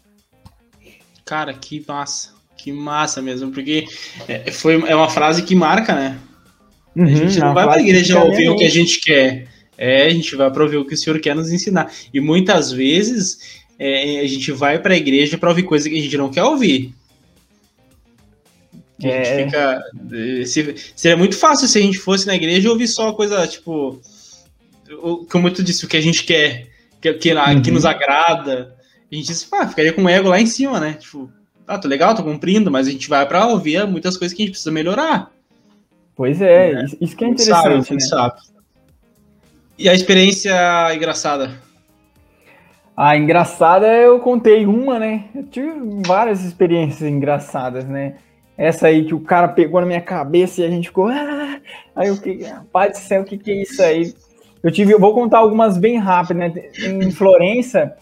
[1.25, 2.35] Cara, que massa.
[2.57, 3.87] Que massa mesmo, porque
[4.29, 6.19] é, foi, é uma frase que marca, né?
[6.95, 9.49] Uhum, a gente não vai para a igreja ouvir o que a gente quer.
[9.77, 11.93] É, a gente vai para ouvir o que o Senhor quer nos ensinar.
[12.13, 16.03] E muitas vezes é, a gente vai para a igreja para ouvir coisa que a
[16.03, 16.95] gente não quer ouvir.
[18.99, 19.45] A gente é.
[19.45, 19.83] fica.
[20.13, 23.47] É, se, seria muito fácil se a gente fosse na igreja e ouvir só coisa,
[23.47, 24.01] tipo.
[25.31, 26.69] Como tu disse, o que a gente quer,
[27.01, 27.63] que, que, uhum.
[27.63, 28.77] que nos agrada.
[29.11, 30.95] A gente disse, ah, ficaria com o ego lá em cima, né?
[30.95, 31.31] Tipo,
[31.67, 34.45] ah, tô legal, tô cumprindo, mas a gente vai para ouvir muitas coisas que a
[34.45, 35.31] gente precisa melhorar.
[36.15, 36.85] Pois é, é.
[37.01, 37.87] isso que é interessante.
[37.87, 38.01] Sabe, né?
[38.01, 38.41] sabe.
[39.77, 40.53] E a experiência
[40.95, 41.51] engraçada?
[42.97, 45.25] A engraçada eu contei uma, né?
[45.35, 45.73] Eu tive
[46.07, 48.15] várias experiências engraçadas, né?
[48.57, 51.09] Essa aí que o cara pegou na minha cabeça e a gente ficou.
[51.09, 51.59] Ah!
[51.97, 54.15] Aí eu fiquei, rapaz do céu, o que, que é isso aí?
[54.63, 56.71] Eu tive, eu vou contar algumas bem rápidas, né?
[56.79, 57.97] Em Florença,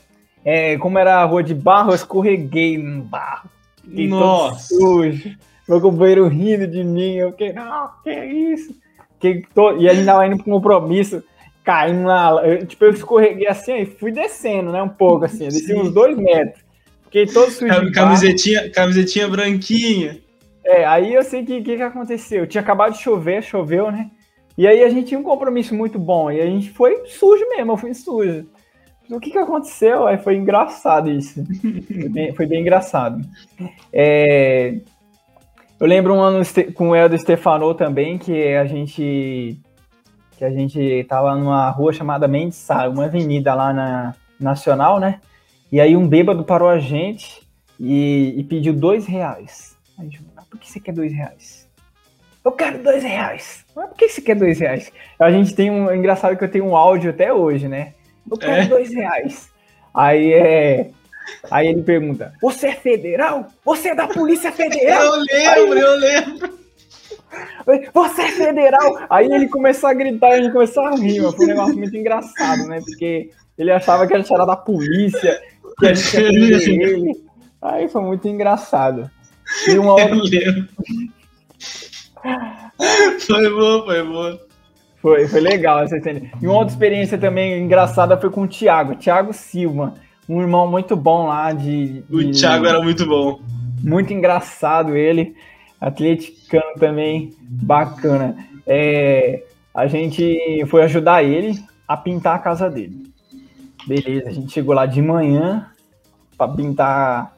[0.44, 3.48] é, como era a rua de barro, eu escorreguei no barro.
[3.82, 4.74] Fiquei Nossa!
[4.74, 5.36] sujo.
[5.66, 7.14] Meu companheiro rindo de mim.
[7.14, 8.74] Eu fiquei, não, que é isso?
[9.14, 9.76] Fiquei to...
[9.78, 11.22] E a gente tava indo para um compromisso,
[11.64, 12.30] caindo lá.
[12.44, 14.82] Eu, tipo, eu escorreguei assim e fui descendo, né?
[14.82, 15.44] Um pouco assim.
[15.44, 16.62] Eu desci uns dois metros.
[17.04, 17.92] Fiquei todo sujo.
[17.92, 20.18] Camisetinha, camisetinha branquinha.
[20.64, 22.46] É, aí eu sei que o que, que aconteceu.
[22.46, 24.10] Tinha acabado de chover, choveu, né?
[24.56, 26.30] E aí a gente tinha um compromisso muito bom.
[26.30, 28.46] E a gente foi sujo mesmo, eu fui sujo.
[29.10, 30.06] O que, que aconteceu?
[30.06, 31.44] Aí foi engraçado isso.
[31.86, 33.20] foi, bem, foi bem engraçado.
[33.92, 34.78] É,
[35.78, 36.42] eu lembro um ano
[36.74, 39.60] com o Eldo Stefano também, que a gente
[40.42, 45.20] que a gente tava numa rua chamada Mendes Sá, uma avenida lá na Nacional, né?
[45.70, 47.46] E aí um bêbado parou a gente
[47.78, 49.76] e, e pediu dois reais.
[49.96, 50.10] Aí,
[50.50, 51.68] por que você quer dois reais?
[52.44, 53.64] Eu quero dois reais.
[53.76, 54.90] Mas por que você quer dois reais?
[55.16, 55.88] A gente tem um.
[55.88, 57.94] É engraçado que eu tenho um áudio até hoje, né?
[58.28, 58.66] Eu quero é.
[58.66, 59.48] dois reais.
[59.94, 60.90] Aí é.
[61.52, 63.46] Aí ele pergunta: Você é federal?
[63.64, 65.04] Você é da Polícia Federal?
[65.04, 66.61] Eu lembro, aí, eu lembro.
[67.94, 68.98] Você é federal?
[69.08, 71.96] Aí ele começou a gritar e a gente começou a rir, Foi um negócio muito
[71.96, 72.80] engraçado, né?
[72.84, 75.40] Porque ele achava que a gente era da polícia,
[75.78, 77.24] que a gente ia ele.
[77.60, 79.10] Aí foi muito engraçado.
[79.68, 80.08] E uma outra...
[83.20, 84.38] foi bom, foi bom.
[85.00, 86.22] Foi, foi legal essa cena.
[86.40, 89.94] E uma outra experiência também engraçada foi com o Thiago, Thiago Silva,
[90.28, 92.02] um irmão muito bom lá de.
[92.02, 92.14] de...
[92.14, 93.40] O Thiago era muito bom.
[93.82, 95.34] Muito engraçado ele,
[95.82, 98.36] atleticano também, bacana.
[98.64, 99.42] É,
[99.74, 101.58] a gente foi ajudar ele
[101.88, 103.12] a pintar a casa dele.
[103.86, 105.66] Beleza, a gente chegou lá de manhã
[106.38, 107.36] para pintar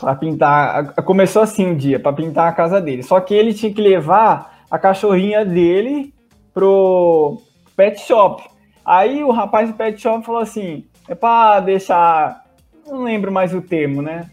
[0.00, 0.94] para pintar.
[1.04, 3.02] Começou assim o dia, para pintar a casa dele.
[3.02, 6.14] Só que ele tinha que levar a cachorrinha dele
[6.54, 7.42] pro
[7.76, 8.42] pet shop.
[8.84, 12.44] Aí o rapaz do pet shop falou assim: é para deixar.
[12.86, 14.30] Não lembro mais o termo, né?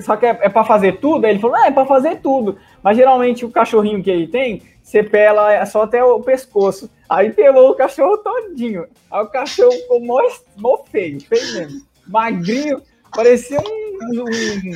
[0.00, 1.24] Só que é, é para fazer tudo?
[1.24, 2.58] Aí ele falou: é, é para fazer tudo.
[2.82, 6.90] Mas geralmente o cachorrinho que ele tem, você pela é só até o pescoço.
[7.08, 8.86] Aí pelou o cachorro todinho.
[9.10, 10.20] Aí o cachorro ficou mó,
[10.56, 11.82] mó feio, feio mesmo.
[12.08, 12.82] Magrinho,
[13.14, 14.72] parecia um, um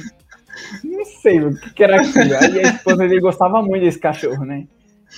[0.85, 2.37] não sei o que, era aquilo.
[2.37, 4.67] Aí a esposa dele gostava muito desse cachorro, né?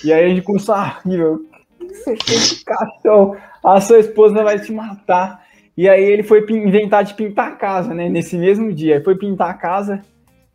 [0.03, 1.45] E aí a gente começou a rir, meu.
[1.79, 3.37] Você fez cachorro?
[3.63, 5.45] A sua esposa vai te matar.
[5.75, 8.09] E aí ele foi inventar de pintar a casa, né?
[8.09, 8.95] Nesse mesmo dia.
[8.95, 10.01] Ele foi pintar a casa.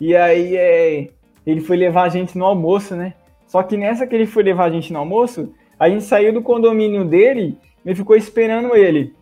[0.01, 1.09] E aí é,
[1.47, 3.15] ele foi levar a gente no almoço, né?
[3.47, 6.43] Só que nessa que ele foi levar a gente no almoço, a gente saiu do
[6.43, 9.15] condomínio dele e ficou esperando ele.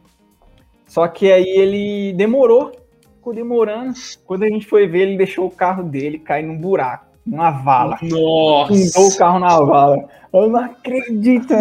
[0.86, 2.72] Só que aí ele demorou,
[3.16, 3.94] ficou demorando.
[4.24, 7.98] Quando a gente foi ver, ele deixou o carro dele cair num buraco, numa vala.
[8.02, 8.74] Nossa!
[8.74, 10.04] Fundou o carro na vala.
[10.32, 11.54] Eu não acredito!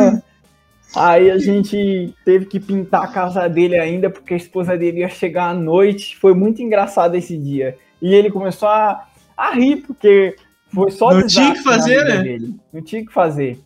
[0.93, 5.09] Aí a gente teve que pintar a casa dele ainda, porque a esposa dele ia
[5.09, 6.17] chegar à noite.
[6.17, 7.77] Foi muito engraçado esse dia.
[8.01, 9.07] E ele começou a,
[9.37, 10.35] a rir, porque
[10.73, 12.23] foi só Não tinha que fazer, né?
[12.23, 12.55] Dele.
[12.71, 13.59] Não tinha que fazer.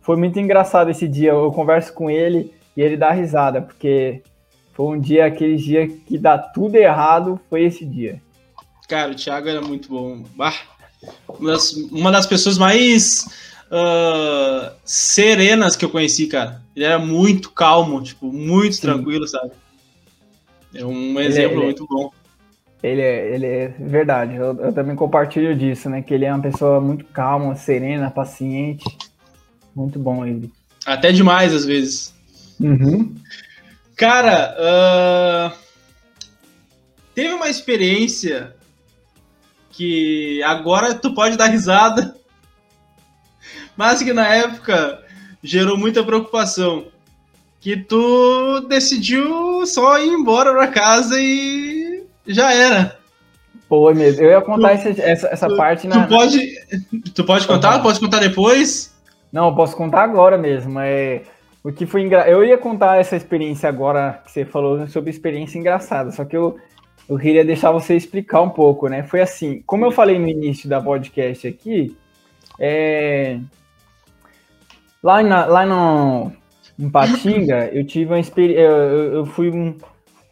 [0.00, 1.30] Foi muito engraçado esse dia.
[1.30, 4.22] Eu converso com ele e ele dá risada, porque
[4.72, 8.20] foi um dia, aquele dia que dá tudo errado, foi esse dia.
[8.88, 10.24] Cara, o Thiago era muito bom.
[10.34, 10.54] Bah,
[11.28, 13.26] uma, das, uma das pessoas mais
[13.70, 16.62] uh, serenas que eu conheci, cara.
[16.74, 18.82] Ele era muito calmo, tipo, muito Sim.
[18.82, 19.52] tranquilo, sabe?
[20.74, 22.10] É um exemplo ele, muito bom.
[22.82, 26.02] Ele é, ele é verdade, eu, eu, também compartilho disso, né?
[26.02, 28.84] Que ele é uma pessoa muito calma, serena, paciente.
[29.74, 30.52] Muito bom ele.
[30.84, 32.12] Até demais, às vezes.
[32.60, 33.14] Uhum.
[33.96, 35.56] Cara, uh,
[37.14, 38.52] teve uma experiência
[39.70, 42.16] que agora tu pode dar risada,
[43.76, 45.00] mas que na época
[45.42, 46.86] gerou muita preocupação.
[47.60, 51.71] Que tu decidiu só ir embora pra casa e
[52.26, 52.96] já era.
[53.68, 54.22] Foi mesmo.
[54.22, 56.06] Eu ia contar tu, essa, essa tu, parte na.
[56.06, 56.54] Tu pode,
[57.14, 57.76] tu pode contar?
[57.76, 57.82] Uhum.
[57.82, 58.94] Pode contar depois?
[59.32, 60.78] Não, eu posso contar agora mesmo.
[60.78, 61.22] É,
[61.64, 62.28] o que foi engra...
[62.28, 66.58] Eu ia contar essa experiência agora que você falou sobre experiência engraçada, só que eu,
[67.08, 69.04] eu queria deixar você explicar um pouco, né?
[69.04, 71.96] Foi assim, como eu falei no início da podcast aqui,
[72.58, 73.38] é...
[75.02, 76.32] lá, na, lá no,
[76.78, 78.62] em Patinga, eu tive uma experiência.
[78.62, 79.76] Eu, eu, fui um.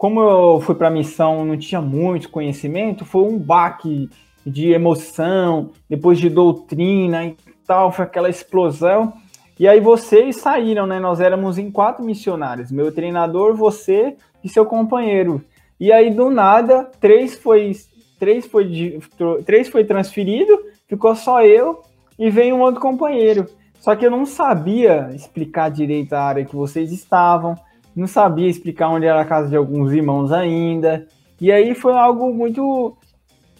[0.00, 4.08] Como eu fui para a missão, não tinha muito conhecimento, foi um baque
[4.46, 7.36] de emoção, depois de doutrina e
[7.66, 9.12] tal, foi aquela explosão.
[9.58, 10.98] E aí vocês saíram, né?
[10.98, 15.44] Nós éramos em quatro missionários, meu treinador, você e seu companheiro.
[15.78, 17.72] E aí do nada, três foi
[18.18, 18.98] três foi
[19.44, 21.82] três foi transferido, ficou só eu
[22.18, 23.44] e veio um outro companheiro.
[23.78, 27.54] Só que eu não sabia explicar direito a área que vocês estavam,
[28.00, 31.06] não sabia explicar onde era a casa de alguns irmãos ainda.
[31.38, 32.96] E aí foi algo muito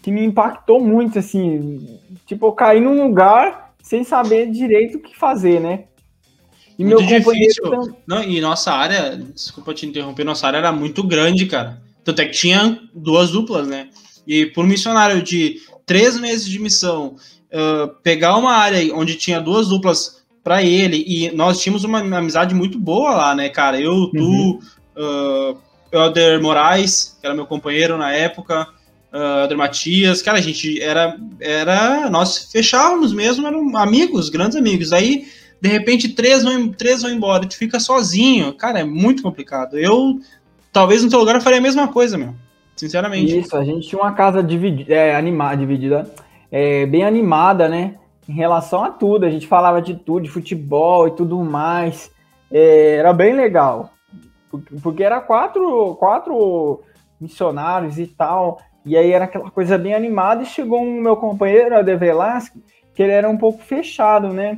[0.01, 5.15] que me impactou muito assim, tipo, eu caí num lugar sem saber direito o que
[5.15, 5.85] fazer, né?
[6.77, 7.63] E muito meu difícil.
[8.07, 11.79] Não, e nossa área, desculpa te interromper, nossa área era muito grande, cara.
[12.03, 13.89] Tanto é que tinha duas duplas, né?
[14.25, 17.15] E por missionário de três meses de missão,
[17.53, 22.55] uh, pegar uma área onde tinha duas duplas para ele, e nós tínhamos uma, amizade
[22.55, 23.79] muito boa lá, né, cara?
[23.79, 24.59] Eu, tu, uhum.
[24.97, 25.57] uh,
[25.91, 28.67] Elder Moraes, que era meu companheiro na época,
[29.13, 32.09] uh, Elder Matias, cara, a gente era, era.
[32.09, 34.91] Nós fechávamos mesmo, eram amigos, grandes amigos.
[34.91, 35.27] Aí
[35.61, 38.53] de repente três vão, três vão embora, tu fica sozinho.
[38.53, 39.77] Cara, é muito complicado.
[39.77, 40.19] Eu,
[40.73, 42.33] talvez no teu lugar, eu faria a mesma coisa, meu.
[42.75, 43.37] Sinceramente.
[43.37, 46.11] Isso, a gente tinha uma casa dividida, é, animada, dividida,
[46.51, 47.95] é, bem animada, né?
[48.27, 49.25] Em relação a tudo.
[49.25, 52.11] A gente falava de tudo, de futebol e tudo mais.
[52.51, 53.91] É, era bem legal.
[54.81, 56.81] Porque era quatro, quatro
[57.19, 58.59] missionários e tal.
[58.85, 60.43] E aí era aquela coisa bem animada.
[60.43, 62.63] E chegou um meu companheiro, o De Velasque,
[62.93, 64.57] que ele era um pouco fechado, né?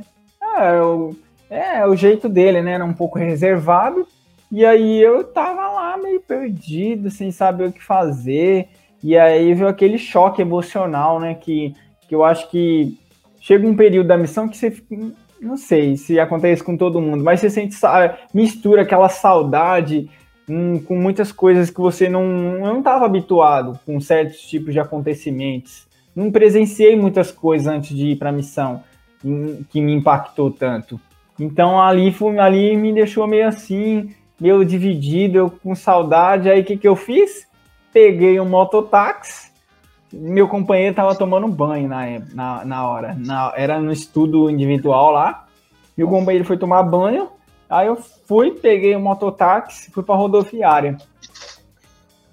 [0.56, 1.16] é, o,
[1.50, 2.72] é o jeito dele, né?
[2.72, 4.06] Era um pouco reservado.
[4.50, 8.68] E aí eu tava lá meio perdido, sem saber o que fazer.
[9.02, 11.34] E aí veio aquele choque emocional, né?
[11.34, 11.74] Que,
[12.08, 12.98] que eu acho que
[13.44, 14.74] chega um período da missão que você
[15.38, 17.76] não sei se acontece com todo mundo, mas você sente
[18.32, 20.08] mistura aquela saudade
[20.48, 22.24] hum, com muitas coisas que você não
[22.58, 25.86] não estava habituado com certos tipos de acontecimentos.
[26.16, 28.82] Não presenciei muitas coisas antes de ir para a missão
[29.68, 30.98] que me impactou tanto.
[31.38, 36.48] Então ali, foi, ali me deixou meio assim, meio dividido, eu com saudade.
[36.48, 37.46] Aí o que, que eu fiz?
[37.92, 39.43] Peguei um mototáxi,
[40.20, 43.16] meu companheiro estava tomando banho na, na, na hora.
[43.18, 45.46] Na, era no estudo individual lá.
[45.96, 47.28] Meu companheiro foi tomar banho.
[47.68, 50.96] Aí eu fui, peguei o um mototáxi, fui para rodoviária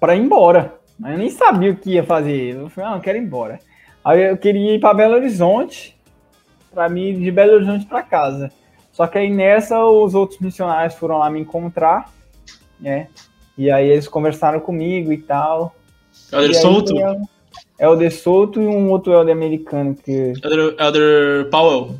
[0.02, 0.74] para ir embora.
[1.00, 2.56] Eu nem sabia o que ia fazer.
[2.56, 3.60] Eu falei, ah, eu quero ir embora.
[4.04, 5.96] Aí eu queria ir para Belo Horizonte
[6.74, 8.50] para mim de Belo Horizonte para casa.
[8.90, 12.12] Só que aí nessa os outros missionários foram lá me encontrar,
[12.80, 13.06] né?
[13.56, 15.72] E aí eles conversaram comigo e tal.
[16.32, 16.94] Elder Souto?
[17.78, 20.32] Elder Souto e um outro Elder americano que.
[20.42, 21.94] Elder, Elder Powell.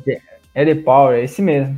[0.55, 1.77] Elder Powell, é esse mesmo.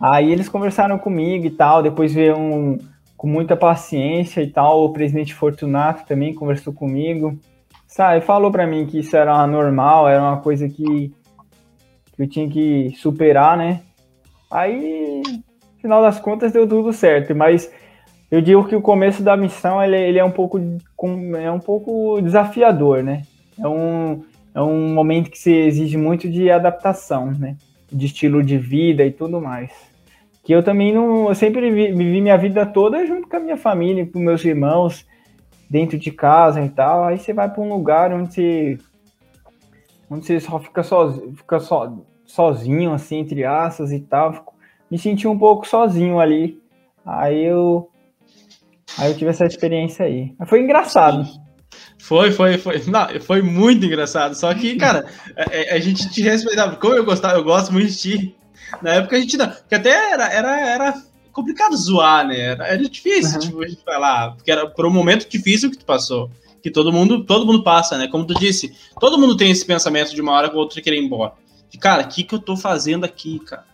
[0.00, 2.78] Aí eles conversaram comigo e tal, depois veio um,
[3.16, 7.36] com muita paciência e tal, o presidente Fortunato também conversou comigo.
[7.86, 11.12] sabe, falou para mim que isso era normal, era uma coisa que,
[12.14, 13.80] que eu tinha que superar, né?
[14.48, 17.70] Aí, no final das contas, deu tudo certo, mas
[18.30, 20.60] eu digo que o começo da missão ele, ele é um pouco
[21.38, 23.22] é um pouco desafiador, né?
[23.58, 24.22] É um,
[24.54, 27.56] é um momento que se exige muito de adaptação, né?
[27.90, 29.72] De estilo de vida e tudo mais.
[30.44, 34.06] Que eu também não, eu sempre vivi minha vida toda junto com a minha família,
[34.06, 35.06] com meus irmãos,
[35.68, 37.04] dentro de casa e tal.
[37.04, 38.78] Aí você vai para um lugar onde você,
[40.10, 44.54] onde você só fica sozinho, fica so, sozinho assim entre aspas e tal.
[44.90, 46.60] Me senti um pouco sozinho ali.
[47.04, 47.88] Aí eu
[48.96, 50.32] Aí eu tive essa experiência aí.
[50.46, 51.26] Foi engraçado.
[51.98, 52.82] Foi, foi, foi.
[52.86, 54.34] Não, foi muito engraçado.
[54.34, 55.04] Só que, cara,
[55.36, 56.76] a, é, é, a, gente te respeitava.
[56.76, 58.36] Como eu gostava, eu gosto muito de ti.
[58.80, 59.48] Na época a gente não.
[59.48, 62.38] Porque até era, era, era complicado zoar, né?
[62.40, 63.40] Era, era difícil, uhum.
[63.40, 64.34] tipo, a gente falar.
[64.34, 66.30] Porque era por um momento difícil que tu passou.
[66.62, 68.08] Que todo mundo, todo mundo passa, né?
[68.08, 70.96] Como tu disse, todo mundo tem esse pensamento de uma hora que o outro querer
[70.96, 71.34] ir embora.
[71.70, 73.64] De, cara, o que, que eu tô fazendo aqui, cara?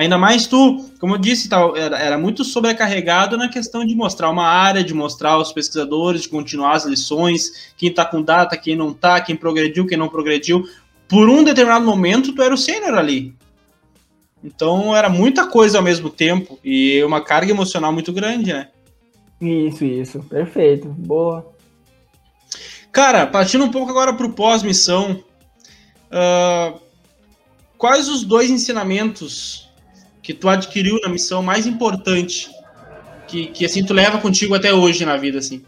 [0.00, 1.46] Ainda mais tu, como eu disse,
[1.76, 6.30] era, era muito sobrecarregado na questão de mostrar uma área, de mostrar os pesquisadores, de
[6.30, 10.64] continuar as lições, quem está com data, quem não está, quem progrediu, quem não progrediu.
[11.06, 13.34] Por um determinado momento, tu era o sênior ali.
[14.42, 18.68] Então era muita coisa ao mesmo tempo e uma carga emocional muito grande, né?
[19.38, 20.20] Isso, isso.
[20.20, 20.88] Perfeito.
[20.88, 21.46] Boa.
[22.90, 25.22] Cara, partindo um pouco agora para o pós-missão,
[26.06, 26.80] uh,
[27.76, 29.69] quais os dois ensinamentos
[30.22, 32.50] que tu adquiriu na missão mais importante
[33.30, 35.62] que, que assim tu leva contigo até hoje na vida assim?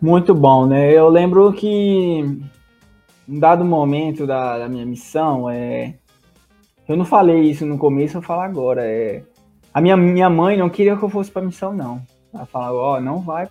[0.00, 0.92] Muito bom, né?
[0.92, 1.68] Eu lembro que
[3.28, 5.94] em dado momento da, da minha missão, é,
[6.86, 8.84] eu não falei isso no começo, eu falo agora.
[8.84, 9.24] É,
[9.72, 12.02] a minha, minha mãe não queria que eu fosse para missão, não.
[12.32, 13.48] Ela falava, ó, oh, não vai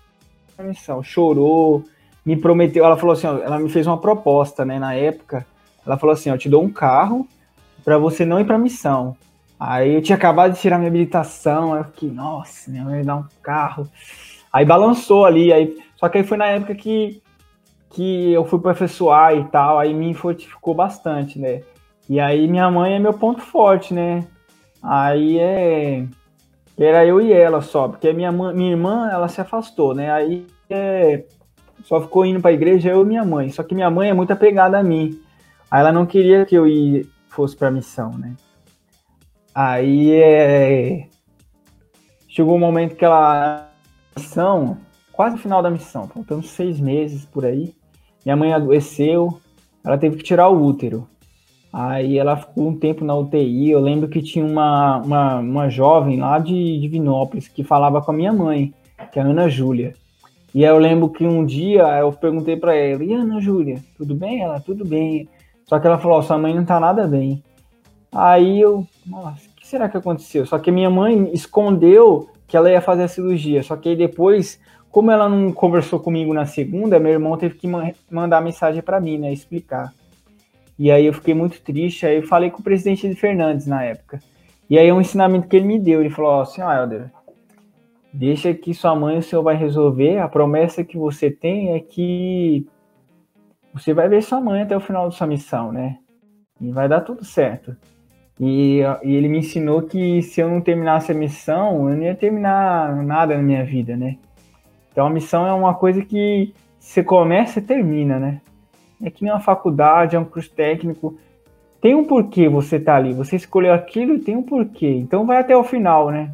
[0.55, 1.03] para missão.
[1.03, 1.83] Chorou,
[2.23, 2.85] me prometeu.
[2.85, 4.77] Ela falou assim, ó, ela me fez uma proposta, né?
[4.77, 5.45] Na época,
[5.85, 7.27] ela falou assim, ó, eu te dou um carro
[7.85, 9.15] para você não ir para missão.
[9.59, 13.15] Aí eu tinha acabado de tirar minha habilitação, aí eu fiquei, nossa, minha mãe dar
[13.17, 13.87] um carro.
[14.51, 17.21] Aí balançou ali, aí, só que aí foi na época que,
[17.91, 21.61] que eu fui professoar e tal, aí me fortificou bastante, né?
[22.09, 24.25] E aí minha mãe é meu ponto forte, né?
[24.81, 26.05] Aí é.
[26.77, 30.11] Era eu e ela só, porque minha, minha irmã, ela se afastou, né?
[30.11, 31.23] Aí é,
[31.85, 33.49] só ficou indo pra igreja eu e minha mãe.
[33.49, 35.17] Só que minha mãe é muito apegada a mim.
[35.71, 37.05] Aí ela não queria que eu ia,
[37.35, 38.33] fosse para a missão, né?
[39.53, 41.07] Aí é...
[42.27, 43.69] chegou um momento que ela
[44.17, 44.77] missão,
[45.11, 47.73] quase o final da missão, faltando seis meses por aí.
[48.25, 49.39] Minha mãe adoeceu,
[49.83, 51.07] ela teve que tirar o útero.
[51.71, 53.69] Aí ela ficou um tempo na UTI.
[53.69, 58.15] Eu lembro que tinha uma, uma, uma jovem lá de Divinópolis que falava com a
[58.15, 58.73] minha mãe,
[59.11, 59.93] que é a Ana Júlia.
[60.53, 64.15] E aí eu lembro que um dia eu perguntei para ela: E Ana Júlia, tudo
[64.15, 64.41] bem?
[64.41, 65.27] Ela, tudo bem.
[65.65, 67.43] Só que ela falou: sua mãe não tá nada bem.
[68.11, 70.45] Aí eu, nossa, o que será que aconteceu?
[70.45, 73.61] Só que minha mãe escondeu que ela ia fazer a cirurgia.
[73.61, 74.59] Só que aí depois,
[74.89, 77.67] como ela não conversou comigo na segunda, meu irmão teve que
[78.09, 79.91] mandar mensagem para mim, né, explicar.
[80.77, 82.05] E aí eu fiquei muito triste.
[82.05, 84.19] Aí eu falei com o presidente de Fernandes na época.
[84.69, 85.99] E aí é um ensinamento que ele me deu.
[85.99, 87.11] Ele falou: ó, Helder,
[88.13, 90.19] deixa que sua mãe o senhor vai resolver.
[90.19, 92.65] A promessa que você tem é que
[93.75, 95.97] você vai ver sua mãe até o final da sua missão, né?
[96.61, 97.75] E vai dar tudo certo.
[98.39, 102.15] E, e, ele me ensinou que se eu não terminasse a missão, eu não ia
[102.15, 104.15] terminar nada na minha vida, né?
[104.91, 108.39] Então a missão é uma coisa que você começa e termina, né?
[109.03, 111.17] É que nem uma faculdade, é um curso técnico.
[111.81, 113.13] Tem um porquê você tá ali.
[113.13, 114.87] Você escolheu aquilo e tem um porquê.
[114.87, 116.31] Então vai até o final, né?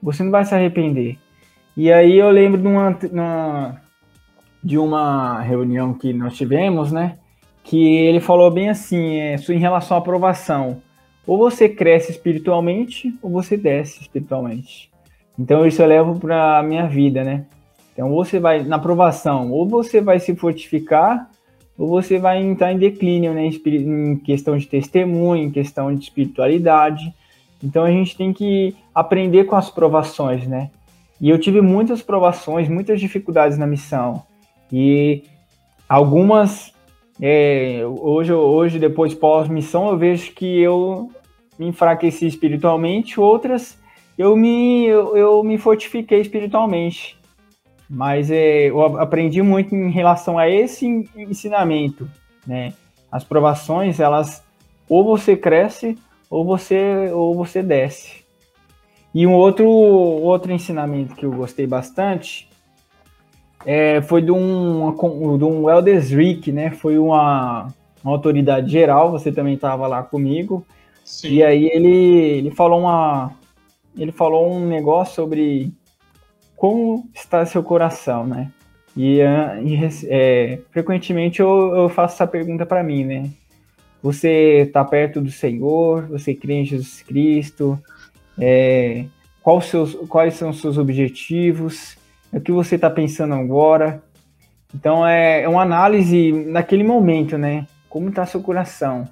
[0.00, 1.18] Você não vai se arrepender.
[1.76, 3.81] E aí eu lembro de uma, uma
[4.62, 7.18] de uma reunião que nós tivemos, né?
[7.64, 10.80] Que ele falou bem assim, é, em relação à aprovação.
[11.26, 14.90] Ou você cresce espiritualmente, ou você desce espiritualmente.
[15.38, 17.46] Então isso eu levo para a minha vida, né?
[17.92, 21.28] Então você vai na aprovação, ou você vai se fortificar,
[21.76, 23.46] ou você vai entrar em declínio, né?
[23.46, 27.12] Em questão de testemunho, em questão de espiritualidade.
[27.62, 30.70] Então a gente tem que aprender com as provações, né?
[31.20, 34.22] E eu tive muitas provações, muitas dificuldades na missão.
[34.72, 35.24] E
[35.88, 36.72] algumas,
[37.20, 41.10] é, hoje, hoje, depois pós-missão, eu vejo que eu
[41.58, 43.78] me enfraqueci espiritualmente, outras
[44.16, 47.18] eu me, eu, eu me fortifiquei espiritualmente.
[47.88, 52.08] Mas é, eu aprendi muito em relação a esse ensinamento,
[52.46, 52.72] né?
[53.10, 54.42] As provações, elas
[54.88, 55.98] ou você cresce
[56.30, 58.24] ou você ou você desce.
[59.14, 62.48] E um outro outro ensinamento que eu gostei bastante
[63.64, 64.94] é, foi de um,
[65.38, 66.70] de um Elders Rick, né?
[66.70, 67.68] Foi uma,
[68.02, 70.64] uma autoridade geral, você também estava lá comigo.
[71.04, 71.34] Sim.
[71.34, 73.32] E aí ele, ele falou uma.
[73.96, 75.72] Ele falou um negócio sobre
[76.56, 78.50] como está seu coração, né?
[78.96, 83.30] E, e é, frequentemente eu, eu, faço essa pergunta para mim, né?
[84.02, 86.06] Você está perto do Senhor?
[86.08, 87.78] Você crê em Jesus Cristo?
[88.38, 89.04] É,
[89.42, 91.96] quais, seus, quais são os seus objetivos?
[92.32, 94.02] O que você está pensando agora?
[94.74, 97.66] Então é, é uma análise naquele momento, né?
[97.90, 99.06] Como está seu coração?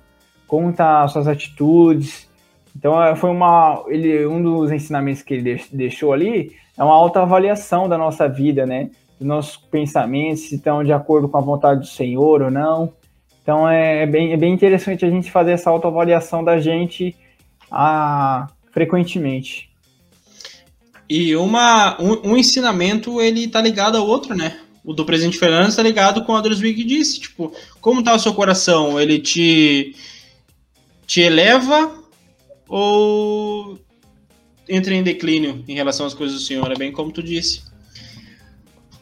[0.46, 2.28] Como tá suas atitudes?
[2.74, 7.88] Então é, foi uma, ele, um dos ensinamentos que ele deixou ali é uma autoavaliação
[7.88, 8.90] da nossa vida, né?
[9.18, 12.94] Dos nossos pensamentos, se estão de acordo com a vontade do Senhor ou não.
[13.42, 17.14] Então é, é bem, é bem interessante a gente fazer essa autoavaliação da gente
[17.70, 19.69] a, frequentemente.
[21.10, 24.60] E uma, um, um, ensinamento, ele tá ligado ao outro, né?
[24.84, 28.32] O do presidente Fernandes tá ligado com o Adelswig disse, tipo, como tá o seu
[28.32, 28.98] coração?
[28.98, 29.96] Ele te,
[31.08, 31.92] te eleva
[32.68, 33.76] ou
[34.68, 36.70] entra em declínio em relação às coisas do Senhor?
[36.70, 37.62] É bem como tu disse.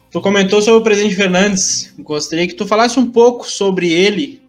[0.09, 1.93] Tu comentou sobre o presidente Fernandes.
[1.99, 4.41] Gostaria que tu falasse um pouco sobre ele,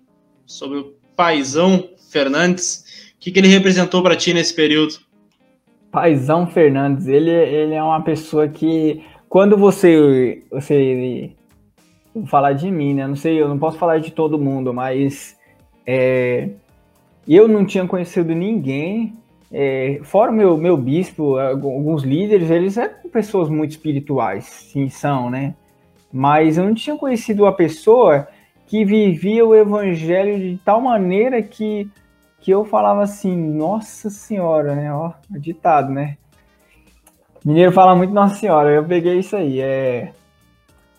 [0.47, 2.85] sobre o paizão Fernandes.
[3.17, 4.99] O que, que ele representou para ti nesse período?
[5.91, 11.33] Paizão Fernandes, ele, ele é uma pessoa que, quando você, você
[12.15, 13.07] vou falar de mim, né?
[13.07, 15.37] Não sei, eu não posso falar de todo mundo, mas
[15.87, 16.51] é,
[17.27, 19.17] eu não tinha conhecido ninguém,
[19.53, 25.29] é, fora o meu, meu bispo, alguns líderes, eles eram pessoas muito espirituais, sim, são,
[25.29, 25.55] né?
[26.13, 28.29] Mas eu não tinha conhecido uma pessoa
[28.67, 31.91] que vivia o evangelho de tal maneira que
[32.41, 34.93] que eu falava assim, nossa senhora, né?
[34.93, 36.17] Ó, ditado, né?
[37.45, 39.61] Mineiro fala muito Nossa Senhora, eu peguei isso aí.
[39.61, 40.13] É...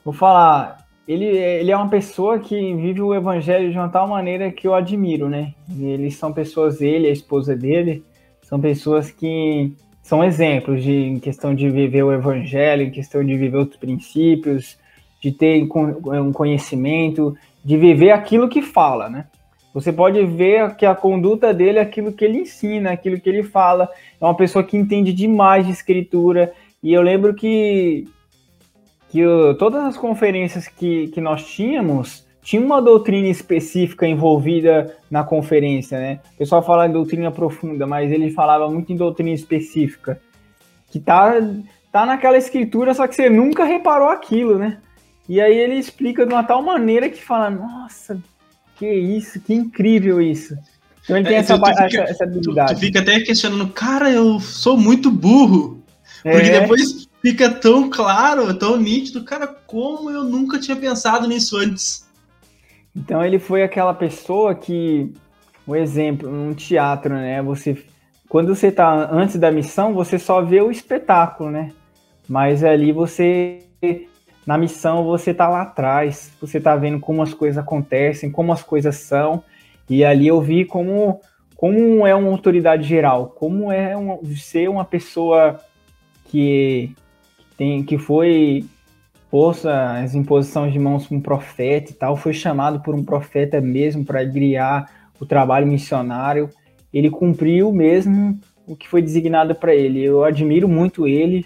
[0.03, 4.51] Vou falar, ele, ele é uma pessoa que vive o evangelho de uma tal maneira
[4.51, 5.53] que eu admiro, né?
[5.79, 8.03] Eles são pessoas, ele, a esposa dele,
[8.41, 9.71] são pessoas que
[10.01, 14.77] são exemplos de, em questão de viver o evangelho, em questão de viver os princípios,
[15.21, 19.27] de ter um conhecimento, de viver aquilo que fala, né?
[19.73, 23.43] Você pode ver que a conduta dele é aquilo que ele ensina, aquilo que ele
[23.43, 23.89] fala.
[24.19, 26.53] É uma pessoa que entende demais de escritura.
[26.83, 28.07] E eu lembro que,
[29.09, 35.23] que eu, todas as conferências que, que nós tínhamos, tinha uma doutrina específica envolvida na
[35.23, 36.19] conferência, né?
[36.35, 40.19] O pessoal fala em doutrina profunda, mas ele falava muito em doutrina específica.
[40.91, 41.33] Que tá,
[41.91, 44.79] tá naquela escritura, só que você nunca reparou aquilo, né?
[45.29, 48.21] E aí ele explica de uma tal maneira que fala, nossa,
[48.81, 50.57] que isso, que incrível isso.
[51.03, 52.73] Então ele tem é, essa, tu, tu fica, essa, habilidade.
[52.73, 55.83] Tu, tu, fica até questionando, cara, eu sou muito burro.
[56.23, 56.61] Porque é.
[56.61, 62.09] depois fica tão claro, tão nítido, cara, como eu nunca tinha pensado nisso antes.
[62.95, 65.13] Então ele foi aquela pessoa que,
[65.67, 67.39] um exemplo, num teatro, né?
[67.43, 67.85] Você,
[68.27, 71.71] quando você tá antes da missão, você só vê o espetáculo, né?
[72.27, 73.59] Mas ali você
[74.51, 78.61] na missão você tá lá atrás, você tá vendo como as coisas acontecem, como as
[78.61, 79.41] coisas são,
[79.89, 81.21] e ali eu vi como,
[81.55, 85.57] como é uma autoridade geral, como é uma, ser uma pessoa
[86.25, 86.93] que,
[87.57, 88.65] tem, que foi
[89.29, 93.61] posta as imposições de mãos para um profeta e tal, foi chamado por um profeta
[93.61, 96.49] mesmo para guiar o trabalho missionário,
[96.93, 98.37] ele cumpriu mesmo
[98.67, 100.03] o que foi designado para ele.
[100.03, 101.45] Eu admiro muito ele,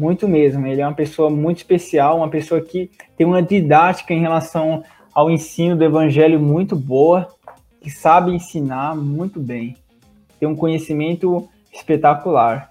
[0.00, 0.66] muito mesmo.
[0.66, 4.82] Ele é uma pessoa muito especial, uma pessoa que tem uma didática em relação
[5.12, 7.28] ao ensino do evangelho muito boa,
[7.82, 9.76] que sabe ensinar muito bem.
[10.38, 12.70] Tem um conhecimento espetacular.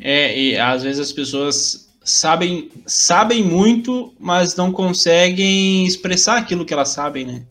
[0.00, 6.74] É, e às vezes as pessoas sabem, sabem muito, mas não conseguem expressar aquilo que
[6.74, 7.42] elas sabem, né?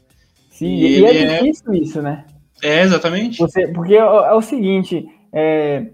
[0.49, 2.25] Sim, e, e é, é difícil isso, né?
[2.61, 3.37] É, exatamente.
[3.39, 5.85] Você, porque é, é o seguinte, é,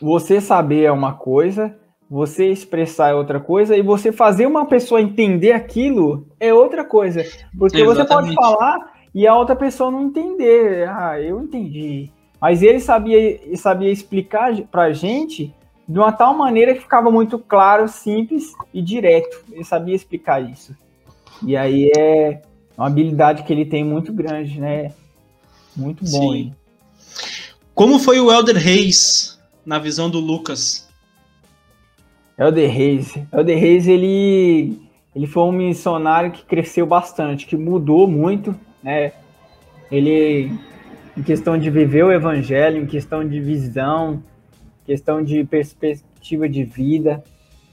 [0.00, 1.76] você saber é uma coisa,
[2.08, 7.24] você expressar é outra coisa, e você fazer uma pessoa entender aquilo é outra coisa.
[7.56, 8.08] Porque Exatamente.
[8.08, 10.88] você pode falar e a outra pessoa não entender.
[10.88, 12.10] Ah, eu entendi.
[12.40, 15.54] Mas ele sabia, sabia explicar pra gente
[15.86, 19.44] de uma tal maneira que ficava muito claro, simples e direto.
[19.52, 20.74] Ele sabia explicar isso.
[21.44, 22.40] E aí é
[22.78, 24.92] uma habilidade que ele tem muito grande, né?
[25.76, 26.32] Muito bom.
[26.32, 26.54] Sim.
[27.74, 30.88] Como foi o Elder Reis na visão do Lucas?
[32.38, 33.14] Elder Reis.
[33.32, 34.80] Elder Reis, ele,
[35.14, 39.12] ele foi um missionário que cresceu bastante, que mudou muito, né?
[39.92, 40.50] Ele,
[41.16, 44.22] em questão de viver o evangelho, em questão de visão,
[44.86, 47.22] questão de perspectiva de vida,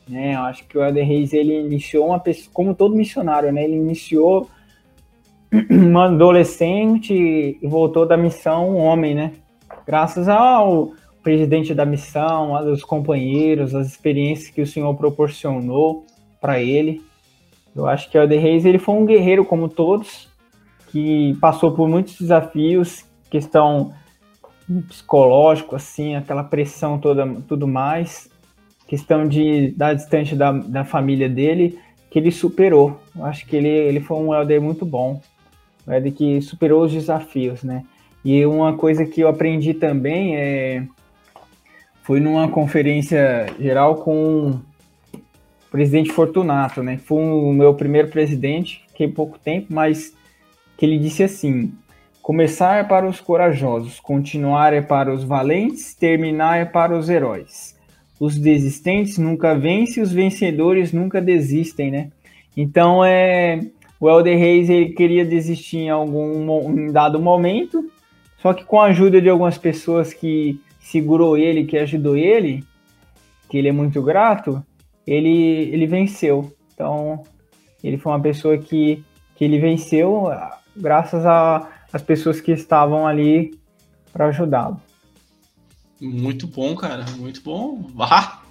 [0.08, 0.36] Né?
[0.36, 3.64] Eu acho que o Helder Reis ele iniciou uma pessoa, como todo missionário, né?
[3.64, 4.50] Ele iniciou
[5.70, 9.34] uma adolescente e voltou da missão um homem, né?
[9.86, 10.94] Graças ao
[11.28, 16.06] presidente da missão, aos companheiros, as experiências que o Senhor proporcionou
[16.40, 17.04] para ele.
[17.76, 20.30] Eu acho que o Helder Reis ele foi um guerreiro como todos,
[20.90, 23.94] que passou por muitos desafios, questão
[24.88, 28.30] psicológico, assim, aquela pressão toda, tudo mais,
[28.88, 31.78] questão de dar distante da, da família dele,
[32.10, 33.02] que ele superou.
[33.14, 35.22] Eu acho que ele, ele foi um Helder muito bom,
[35.86, 37.84] um Helder que superou os desafios, né?
[38.24, 40.88] E uma coisa que eu aprendi também é
[42.08, 44.62] foi numa conferência geral com o
[45.70, 46.98] presidente Fortunato, né?
[47.04, 50.16] Foi o meu primeiro presidente, fiquei pouco tempo, mas
[50.78, 51.74] que ele disse assim:
[52.22, 57.76] começar é para os corajosos, continuar é para os valentes, terminar é para os heróis.
[58.18, 62.10] Os desistentes nunca vencem, os vencedores nunca desistem, né?
[62.56, 63.60] Então é
[64.00, 67.92] o Elder Reis ele queria desistir em algum em dado momento,
[68.42, 70.58] só que com a ajuda de algumas pessoas que
[70.92, 72.64] segurou ele, que ajudou ele,
[73.50, 74.64] que ele é muito grato,
[75.06, 76.56] ele, ele venceu.
[76.74, 77.24] Então,
[77.84, 79.04] ele foi uma pessoa que,
[79.36, 80.28] que ele venceu
[80.76, 83.58] graças às pessoas que estavam ali
[84.14, 84.82] para ajudá-lo.
[86.00, 87.90] Muito bom, cara, muito bom.
[88.00, 88.42] Ah,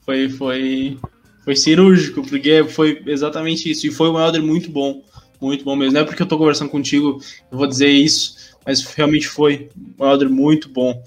[0.00, 0.98] foi, foi,
[1.44, 3.86] foi cirúrgico, porque foi exatamente isso.
[3.86, 5.02] E foi um Elder muito bom,
[5.40, 5.92] muito bom mesmo.
[5.92, 7.20] Não é porque eu tô conversando contigo,
[7.52, 9.68] eu vou dizer isso, mas realmente foi
[9.98, 11.00] um Elder muito bom.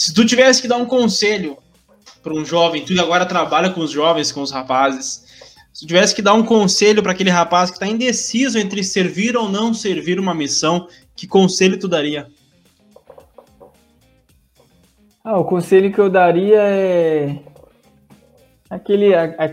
[0.00, 1.58] Se tu tivesse que dar um conselho
[2.22, 5.26] para um jovem, tu agora trabalha com os jovens, com os rapazes,
[5.74, 9.36] se tu tivesse que dar um conselho para aquele rapaz que está indeciso entre servir
[9.36, 12.28] ou não servir uma missão, que conselho tu daria?
[15.22, 17.38] Ah, o conselho que eu daria é
[18.70, 19.50] aquele, a, a,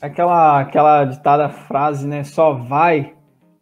[0.00, 2.22] aquela, aquela ditada frase, né?
[2.22, 3.14] Só vai.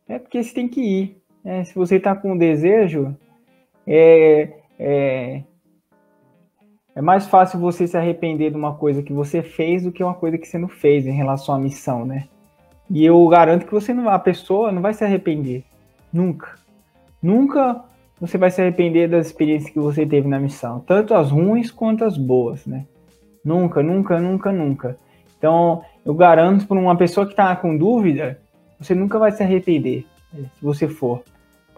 [0.06, 1.16] É porque você tem que ir.
[1.42, 1.64] Né?
[1.64, 3.16] Se você está com desejo,
[3.86, 5.42] é, é,
[6.96, 10.14] é mais fácil você se arrepender de uma coisa que você fez do que uma
[10.14, 12.24] coisa que você não fez em relação à missão, né?
[12.88, 15.62] E eu garanto que você não, a pessoa não vai se arrepender.
[16.10, 16.54] Nunca.
[17.22, 17.84] Nunca
[18.18, 22.02] você vai se arrepender das experiências que você teve na missão, tanto as ruins quanto
[22.02, 22.86] as boas, né?
[23.44, 24.98] Nunca, nunca, nunca, nunca.
[25.36, 28.40] Então, eu garanto para uma pessoa que está com dúvida,
[28.80, 31.22] você nunca vai se arrepender, né, se você for,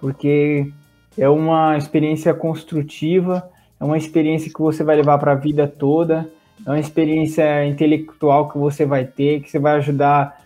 [0.01, 0.73] porque
[1.19, 3.51] é uma experiência construtiva,
[3.81, 6.31] é uma experiência que você vai levar para a vida toda,
[6.66, 10.45] é uma experiência intelectual que você vai ter, que você vai ajudar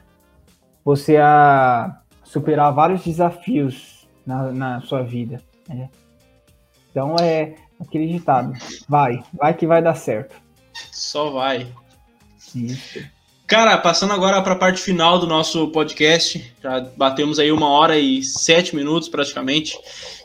[0.84, 5.40] você a superar vários desafios na, na sua vida.
[5.68, 5.88] Né?
[6.90, 8.52] Então é aquele ditado:
[8.88, 10.36] vai, vai que vai dar certo.
[10.92, 11.66] Só vai.
[12.54, 13.00] Isso.
[13.46, 17.98] Cara, passando agora para a parte final do nosso podcast, já batemos aí uma hora
[17.98, 19.78] e sete minutos praticamente.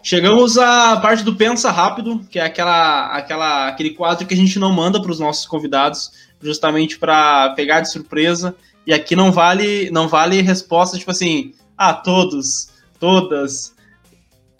[0.10, 4.58] Chegamos à parte do Pensa Rápido, que é aquela, aquela, aquele quadro que a gente
[4.58, 8.56] não manda para os nossos convidados, justamente para pegar de surpresa.
[8.86, 13.76] E aqui não vale, não vale resposta tipo assim, ah, todos, todas.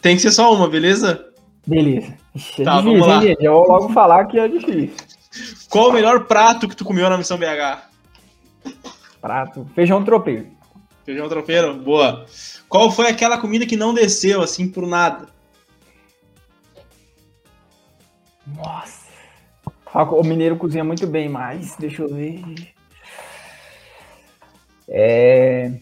[0.02, 1.28] Tem que ser só uma, beleza?
[1.66, 2.14] Beleza.
[2.58, 3.24] É tá, difícil, vamos lá.
[3.24, 4.92] Hein, Já vou logo falar que é difícil.
[5.70, 7.88] Qual o melhor prato que tu comeu na missão BH?
[9.18, 9.66] Prato.
[9.74, 10.46] Feijão tropeiro.
[11.06, 11.72] Feijão tropeiro?
[11.72, 12.26] Boa.
[12.68, 15.37] Qual foi aquela comida que não desceu, assim, por nada?
[18.56, 19.08] Nossa.
[19.94, 22.42] O mineiro cozinha muito bem, mas deixa eu ver.
[24.88, 25.72] É.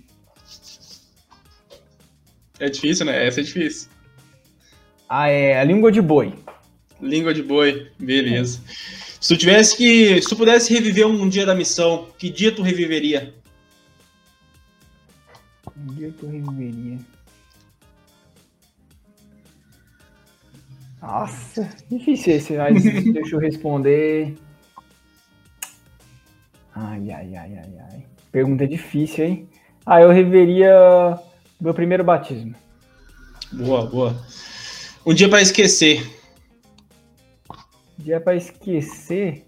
[2.58, 3.26] É difícil, né?
[3.26, 3.90] Essa é difícil.
[5.08, 6.34] Ah, é a língua de boi.
[7.00, 8.60] Língua de boi, beleza.
[8.66, 8.96] É.
[9.20, 10.20] Se tu tivesse que.
[10.22, 13.34] Se tu pudesse reviver um dia da missão, que dia tu reviveria?
[15.76, 16.98] Um dia eu reviveria.
[21.00, 22.82] Nossa, difícil esse, mas
[23.12, 24.36] deixa eu responder.
[26.74, 28.06] Ai, ai, ai, ai, ai.
[28.32, 29.48] Pergunta difícil, hein?
[29.84, 31.18] Ah, eu reveria
[31.60, 32.54] meu primeiro batismo.
[33.52, 34.26] Boa, boa.
[35.06, 36.04] Um dia para esquecer.
[37.98, 39.46] Dia para esquecer.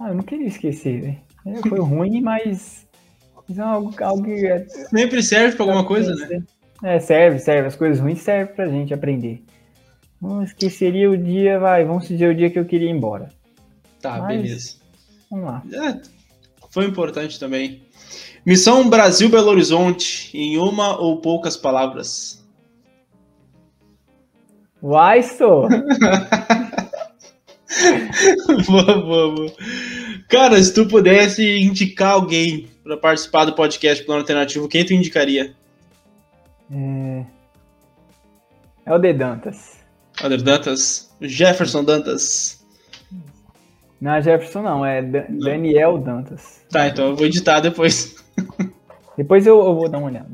[0.00, 1.22] Ah, eu não queria esquecer, né?
[1.68, 2.87] Foi ruim, mas.
[3.48, 4.46] Mas é algo, algo que.
[4.46, 4.66] É...
[4.68, 6.42] Sempre serve para alguma coisa, né?
[6.82, 7.68] É, serve, serve.
[7.68, 9.42] As coisas ruins servem pra gente aprender.
[10.20, 13.30] Não esqueceria o dia, vai, vamos dizer o dia que eu queria ir embora.
[14.00, 14.76] Tá, mas, beleza.
[15.30, 15.62] Vamos lá.
[15.72, 16.00] É,
[16.70, 17.82] foi importante também.
[18.44, 22.44] Missão Brasil Belo Horizonte, em uma ou poucas palavras.
[24.82, 25.68] Vai, só.
[28.66, 29.52] boa, boa, boa.
[30.28, 35.54] Cara, se tu pudesse indicar alguém para participar do podcast Plano Alternativo, quem tu indicaria?
[36.72, 37.24] É,
[38.86, 39.78] é o De Dantas.
[40.22, 41.14] Alder Dantas?
[41.20, 42.64] Jefferson Dantas?
[44.00, 46.64] Não é Jefferson, não, é Dan Daniel Dantas.
[46.70, 48.16] Tá, então eu vou editar depois.
[49.18, 50.30] Depois eu, eu vou dar uma olhada.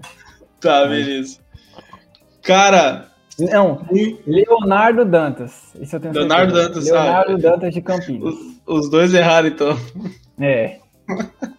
[0.61, 1.39] Tá, beleza.
[2.43, 3.09] Cara.
[3.39, 3.81] Não,
[4.27, 5.75] Leonardo Dantas.
[5.81, 6.69] Isso eu tenho Leonardo certeza.
[6.69, 8.35] Dantas, Leonardo ah, Dantas de Campinas.
[8.35, 9.75] Os, os dois erraram, então.
[10.39, 10.81] É.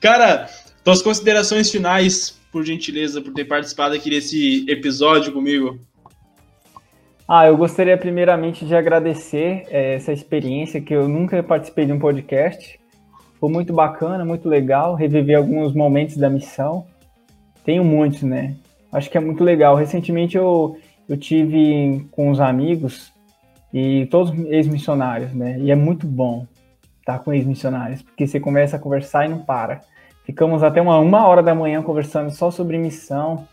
[0.00, 0.48] Cara,
[0.84, 5.78] tuas considerações finais, por gentileza, por ter participado aqui desse episódio comigo.
[7.28, 11.98] Ah, eu gostaria primeiramente de agradecer é, essa experiência que eu nunca participei de um
[11.98, 12.80] podcast.
[13.38, 16.86] Foi muito bacana, muito legal, reviver alguns momentos da missão.
[17.64, 18.56] Tenho muitos, né?
[18.90, 19.76] Acho que é muito legal.
[19.76, 20.76] Recentemente eu,
[21.08, 23.12] eu tive com os amigos
[23.72, 25.56] e todos ex-missionários, né?
[25.60, 26.46] E é muito bom
[27.10, 29.80] estar com ex-missionários, porque você começa a conversar e não para.
[30.24, 33.46] Ficamos até uma, uma hora da manhã conversando só sobre missão,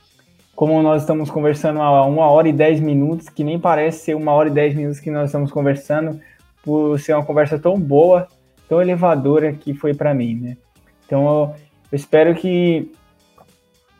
[0.55, 4.31] como nós estamos conversando há uma hora e dez minutos, que nem parece ser uma
[4.31, 6.19] hora e dez minutos que nós estamos conversando,
[6.63, 8.27] por ser uma conversa tão boa,
[8.67, 10.57] tão elevadora que foi para mim, né?
[11.05, 11.55] Então eu,
[11.91, 12.91] espero que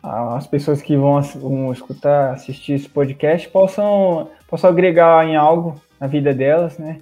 [0.02, 6.06] as pessoas que vão, vão, escutar, assistir esse podcast possam, possam agregar em algo na
[6.06, 7.00] vida delas, né?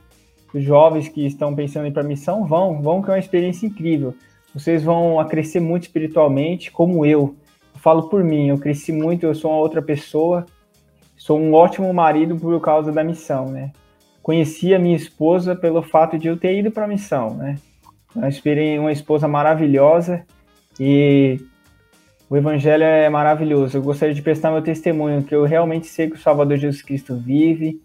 [0.57, 4.15] Os jovens que estão pensando em para missão vão, vão que é uma experiência incrível.
[4.55, 7.37] Vocês vão crescer muito espiritualmente, como eu
[7.74, 10.47] falo por mim, eu cresci muito, eu sou uma outra pessoa,
[11.15, 13.70] sou um ótimo marido por causa da missão, né?
[14.23, 17.57] Conheci a minha esposa pelo fato de eu ter ido para a missão, né?
[18.16, 20.24] Eu esperei uma esposa maravilhosa
[20.81, 21.39] e
[22.31, 23.77] o evangelho é maravilhoso.
[23.77, 27.15] Eu gostaria de prestar meu testemunho que eu realmente sei que o Salvador Jesus Cristo
[27.15, 27.78] vive,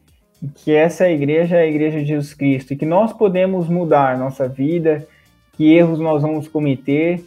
[0.55, 4.47] que essa igreja é a igreja de Jesus Cristo e que nós podemos mudar nossa
[4.47, 5.07] vida,
[5.53, 7.23] que erros nós vamos cometer,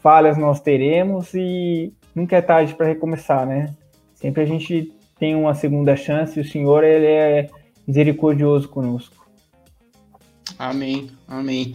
[0.00, 3.74] falhas nós teremos e nunca é tarde para recomeçar, né?
[4.14, 7.50] Sempre a gente tem uma segunda chance e o Senhor ele é
[7.86, 9.26] misericordioso conosco.
[10.58, 11.72] Amém, amém.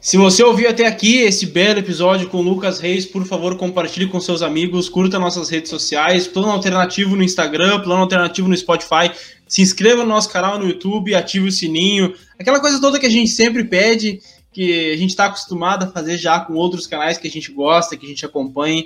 [0.00, 4.08] Se você ouviu até aqui esse belo episódio com o Lucas Reis, por favor, compartilhe
[4.08, 9.10] com seus amigos, curta nossas redes sociais, Plano Alternativo no Instagram, Plano Alternativo no Spotify,
[9.46, 13.10] se inscreva no nosso canal no YouTube, ative o sininho, aquela coisa toda que a
[13.10, 17.28] gente sempre pede, que a gente está acostumado a fazer já com outros canais que
[17.28, 18.82] a gente gosta, que a gente acompanha.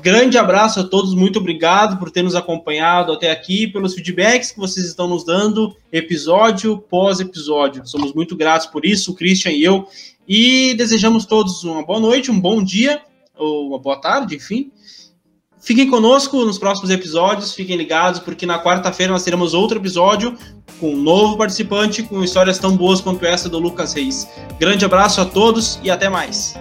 [0.00, 4.58] Grande abraço a todos, muito obrigado por ter nos acompanhado até aqui, pelos feedbacks que
[4.58, 7.86] vocês estão nos dando, episódio pós episódio.
[7.86, 9.86] Somos muito gratos por isso, o Christian e eu.
[10.26, 13.02] E desejamos todos uma boa noite, um bom dia,
[13.36, 14.70] ou uma boa tarde, enfim.
[15.60, 20.36] Fiquem conosco nos próximos episódios, fiquem ligados, porque na quarta-feira nós teremos outro episódio
[20.80, 24.26] com um novo participante com histórias tão boas quanto essa do Lucas Reis.
[24.58, 26.54] Grande abraço a todos e até mais.